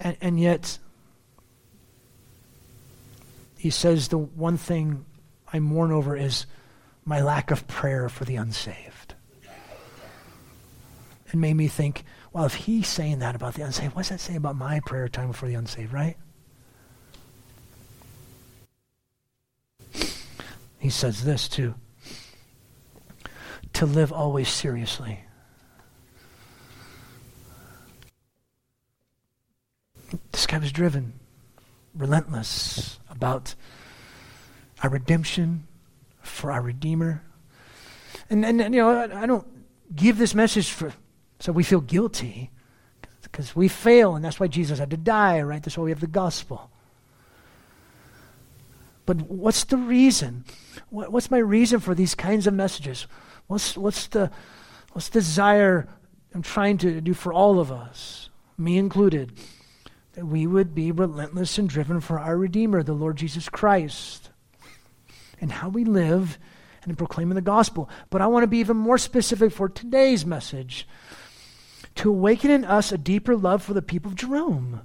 and, 0.00 0.16
and 0.22 0.40
yet 0.40 0.78
he 3.58 3.68
says 3.68 4.08
the 4.08 4.16
one 4.16 4.56
thing 4.56 5.04
I 5.52 5.58
mourn 5.58 5.92
over 5.92 6.16
is 6.16 6.46
my 7.04 7.20
lack 7.20 7.50
of 7.50 7.68
prayer 7.68 8.08
for 8.08 8.24
the 8.24 8.36
unsaved. 8.36 9.14
It 11.26 11.34
made 11.36 11.52
me 11.54 11.68
think, 11.68 12.04
well, 12.32 12.46
if 12.46 12.54
he's 12.54 12.88
saying 12.88 13.18
that 13.18 13.34
about 13.34 13.52
the 13.54 13.62
unsaved, 13.62 13.94
what's 13.94 14.08
that 14.08 14.20
say 14.20 14.36
about 14.36 14.56
my 14.56 14.80
prayer 14.80 15.06
time 15.08 15.34
for 15.34 15.46
the 15.46 15.54
unsaved, 15.54 15.92
right? 15.92 16.16
He 20.82 20.90
says 20.90 21.22
this 21.22 21.46
too 21.48 21.76
to 23.74 23.86
live 23.86 24.12
always 24.12 24.48
seriously. 24.48 25.20
This 30.32 30.44
guy 30.48 30.58
was 30.58 30.72
driven, 30.72 31.12
relentless 31.94 32.98
about 33.08 33.54
our 34.82 34.90
redemption 34.90 35.68
for 36.20 36.50
our 36.50 36.60
Redeemer. 36.60 37.22
And, 38.28 38.44
and, 38.44 38.60
and 38.60 38.74
you 38.74 38.80
know, 38.80 38.90
I, 38.90 39.22
I 39.22 39.26
don't 39.26 39.46
give 39.94 40.18
this 40.18 40.34
message 40.34 40.68
for 40.68 40.92
so 41.38 41.52
we 41.52 41.62
feel 41.62 41.80
guilty 41.80 42.50
because 43.22 43.54
we 43.54 43.68
fail, 43.68 44.16
and 44.16 44.24
that's 44.24 44.40
why 44.40 44.48
Jesus 44.48 44.80
had 44.80 44.90
to 44.90 44.96
die, 44.96 45.42
right? 45.42 45.62
That's 45.62 45.78
why 45.78 45.84
we 45.84 45.90
have 45.92 46.00
the 46.00 46.08
gospel. 46.08 46.71
But 49.06 49.22
what's 49.22 49.64
the 49.64 49.76
reason? 49.76 50.44
What, 50.90 51.12
what's 51.12 51.30
my 51.30 51.38
reason 51.38 51.80
for 51.80 51.94
these 51.94 52.14
kinds 52.14 52.46
of 52.46 52.54
messages? 52.54 53.06
What's, 53.46 53.76
what's, 53.76 54.06
the, 54.06 54.30
what's 54.92 55.08
the 55.08 55.20
desire 55.20 55.88
I'm 56.34 56.42
trying 56.42 56.78
to 56.78 57.00
do 57.00 57.14
for 57.14 57.32
all 57.32 57.58
of 57.58 57.72
us, 57.72 58.30
me 58.56 58.78
included? 58.78 59.32
That 60.12 60.26
we 60.26 60.46
would 60.46 60.74
be 60.74 60.92
relentless 60.92 61.58
and 61.58 61.68
driven 61.68 62.00
for 62.00 62.18
our 62.18 62.36
Redeemer, 62.36 62.82
the 62.82 62.92
Lord 62.92 63.16
Jesus 63.16 63.48
Christ, 63.48 64.30
and 65.40 65.50
how 65.50 65.68
we 65.68 65.84
live 65.84 66.38
and 66.82 66.90
in 66.90 66.96
proclaiming 66.96 67.34
the 67.34 67.40
gospel. 67.40 67.88
But 68.10 68.20
I 68.20 68.26
want 68.26 68.42
to 68.42 68.48
be 68.48 68.58
even 68.58 68.76
more 68.76 68.98
specific 68.98 69.52
for 69.52 69.68
today's 69.68 70.26
message 70.26 70.86
to 71.96 72.10
awaken 72.10 72.50
in 72.50 72.64
us 72.64 72.92
a 72.92 72.98
deeper 72.98 73.36
love 73.36 73.62
for 73.62 73.74
the 73.74 73.82
people 73.82 74.10
of 74.10 74.16
Jerome. 74.16 74.82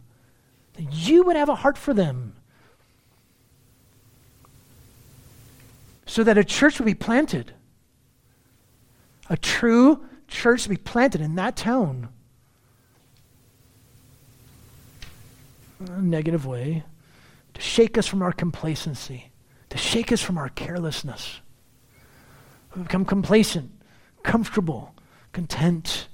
That 0.73 0.91
you 0.93 1.23
would 1.23 1.36
have 1.36 1.49
a 1.49 1.56
heart 1.56 1.77
for 1.77 1.93
them 1.93 2.37
so 6.08 6.24
that 6.24 6.38
a 6.38 6.43
church 6.43 6.80
would 6.80 6.86
be 6.86 6.96
planted. 6.96 7.54
A 9.30 9.38
true 9.38 10.06
church 10.28 10.63
to 10.63 10.70
be 10.70 10.78
planted 10.78 11.22
in 11.22 11.36
that 11.36 11.56
town. 11.56 12.10
A 15.80 16.02
negative 16.02 16.46
way 16.46 16.84
to 17.54 17.62
shake 17.62 17.98
us 17.98 18.08
from 18.08 18.22
our 18.22 18.32
complacency, 18.32 19.32
to 19.70 19.78
shake 19.78 20.12
us 20.12 20.22
from 20.22 20.38
our 20.38 20.50
carelessness. 20.50 21.41
We 22.76 22.84
become 22.84 23.06
complacent, 23.06 23.72
comfortable, 24.24 24.96
content. 25.34 26.08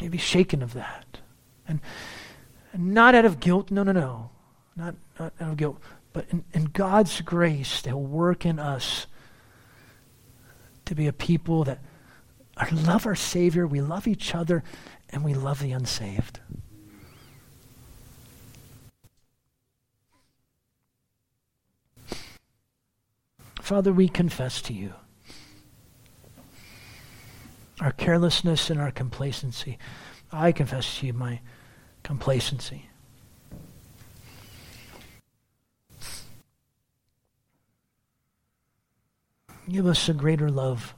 Maybe 0.00 0.18
shaken 0.18 0.62
of 0.62 0.74
that. 0.74 1.18
And, 1.66 1.80
and 2.72 2.92
not 2.92 3.14
out 3.14 3.24
of 3.24 3.40
guilt, 3.40 3.70
no, 3.70 3.82
no, 3.82 3.92
no. 3.92 4.30
Not, 4.76 4.94
not 5.18 5.32
out 5.40 5.50
of 5.50 5.56
guilt, 5.56 5.80
but 6.12 6.26
in, 6.30 6.44
in 6.52 6.64
God's 6.66 7.20
grace, 7.20 7.82
He'll 7.84 8.00
work 8.00 8.44
in 8.44 8.58
us 8.58 9.06
to 10.84 10.94
be 10.94 11.06
a 11.06 11.12
people 11.12 11.64
that 11.64 11.80
love 12.70 13.06
our 13.06 13.14
Savior, 13.14 13.66
we 13.66 13.80
love 13.80 14.06
each 14.06 14.34
other, 14.34 14.62
and 15.10 15.24
we 15.24 15.34
love 15.34 15.60
the 15.60 15.72
unsaved. 15.72 16.40
Father, 23.60 23.92
we 23.92 24.08
confess 24.08 24.60
to 24.62 24.72
you 24.72 24.92
our 27.80 27.92
carelessness 27.92 28.70
and 28.70 28.80
our 28.80 28.90
complacency. 28.90 29.78
I 30.30 30.52
confess 30.52 30.98
to 30.98 31.06
you 31.06 31.12
my 31.12 31.40
complacency. 32.02 32.88
Give 39.68 39.86
us 39.86 40.08
a 40.08 40.12
greater 40.12 40.50
love 40.50 40.94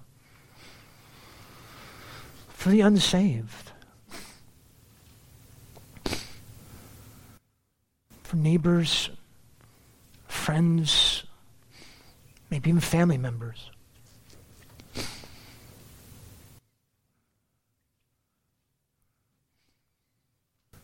for 2.49 2.71
the 2.71 2.81
unsaved, 2.81 3.73
for 8.23 8.37
neighbors, 8.37 9.11
friends, 10.27 11.25
maybe 12.51 12.71
even 12.71 12.81
family 12.81 13.19
members. 13.19 13.71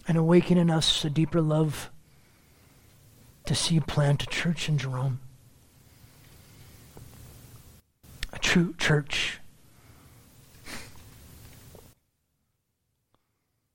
And 0.06 0.18
awaken 0.18 0.58
in 0.58 0.70
us 0.70 1.04
a 1.04 1.10
deeper 1.10 1.40
love 1.40 1.90
to 3.46 3.54
see 3.54 3.80
plant 3.80 4.22
a 4.24 4.26
church 4.26 4.68
in 4.68 4.76
Jerome. 4.76 5.20
true 8.40 8.74
church. 8.78 9.38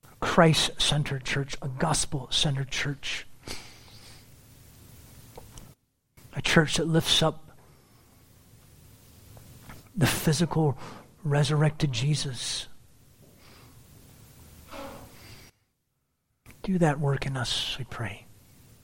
A 0.04 0.16
Christ 0.20 0.70
centered 0.78 1.24
church, 1.24 1.56
a 1.62 1.68
gospel 1.68 2.28
centered 2.30 2.70
church. 2.70 3.26
A 6.34 6.42
church 6.42 6.76
that 6.76 6.86
lifts 6.86 7.22
up 7.22 7.56
the 9.96 10.06
physical 10.06 10.76
resurrected 11.24 11.92
Jesus. 11.92 12.68
Do 16.62 16.78
that 16.78 17.00
work 17.00 17.26
in 17.26 17.36
us, 17.36 17.76
we 17.78 17.84
pray, 17.84 18.26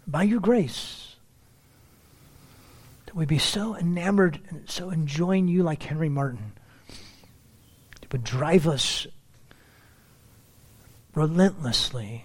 by 0.06 0.22
your 0.22 0.40
grace. 0.40 1.11
That 3.12 3.18
we 3.18 3.26
be 3.26 3.36
so 3.36 3.76
enamored 3.76 4.40
and 4.48 4.70
so 4.70 4.88
enjoying 4.88 5.46
you 5.46 5.62
like 5.62 5.82
Henry 5.82 6.08
Martyn. 6.08 6.52
It 8.00 8.10
would 8.10 8.24
drive 8.24 8.66
us 8.66 9.06
relentlessly 11.14 12.24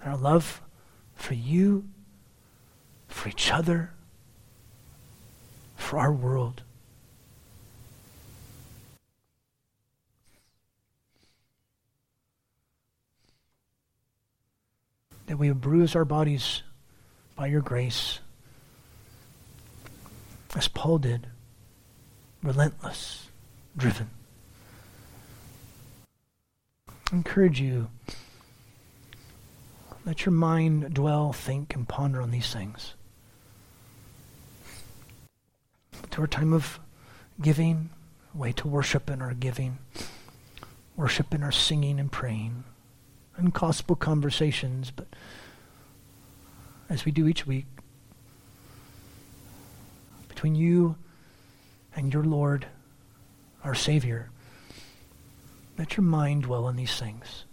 in 0.00 0.08
our 0.08 0.16
love 0.16 0.62
for 1.16 1.34
you, 1.34 1.88
for 3.08 3.28
each 3.28 3.50
other, 3.50 3.90
for 5.74 5.98
our 5.98 6.12
world. 6.12 6.62
that 15.26 15.38
we 15.38 15.48
have 15.48 15.60
bruised 15.60 15.96
our 15.96 16.04
bodies 16.04 16.62
by 17.34 17.46
your 17.46 17.62
grace, 17.62 18.20
as 20.54 20.68
Paul 20.68 20.98
did, 20.98 21.26
relentless, 22.42 23.28
driven. 23.76 24.10
I 26.88 27.16
encourage 27.16 27.60
you, 27.60 27.88
let 30.04 30.24
your 30.24 30.32
mind 30.32 30.94
dwell, 30.94 31.32
think, 31.32 31.74
and 31.74 31.88
ponder 31.88 32.20
on 32.20 32.30
these 32.30 32.52
things. 32.52 32.94
To 36.10 36.20
our 36.20 36.26
time 36.26 36.52
of 36.52 36.78
giving, 37.40 37.90
way 38.32 38.52
to 38.52 38.68
worship 38.68 39.10
in 39.10 39.22
our 39.22 39.34
giving, 39.34 39.78
worship 40.96 41.34
in 41.34 41.42
our 41.42 41.52
singing 41.52 41.98
and 41.98 42.10
praying 42.10 42.64
and 43.36 43.52
gospel 43.52 43.96
conversations, 43.96 44.90
but 44.90 45.06
as 46.88 47.04
we 47.04 47.12
do 47.12 47.26
each 47.26 47.46
week, 47.46 47.66
between 50.34 50.54
you 50.56 50.96
and 51.94 52.12
your 52.12 52.24
Lord, 52.24 52.66
our 53.62 53.74
Savior, 53.74 54.30
let 55.78 55.96
your 55.96 56.04
mind 56.04 56.42
dwell 56.42 56.64
on 56.66 56.76
these 56.76 56.98
things. 56.98 57.43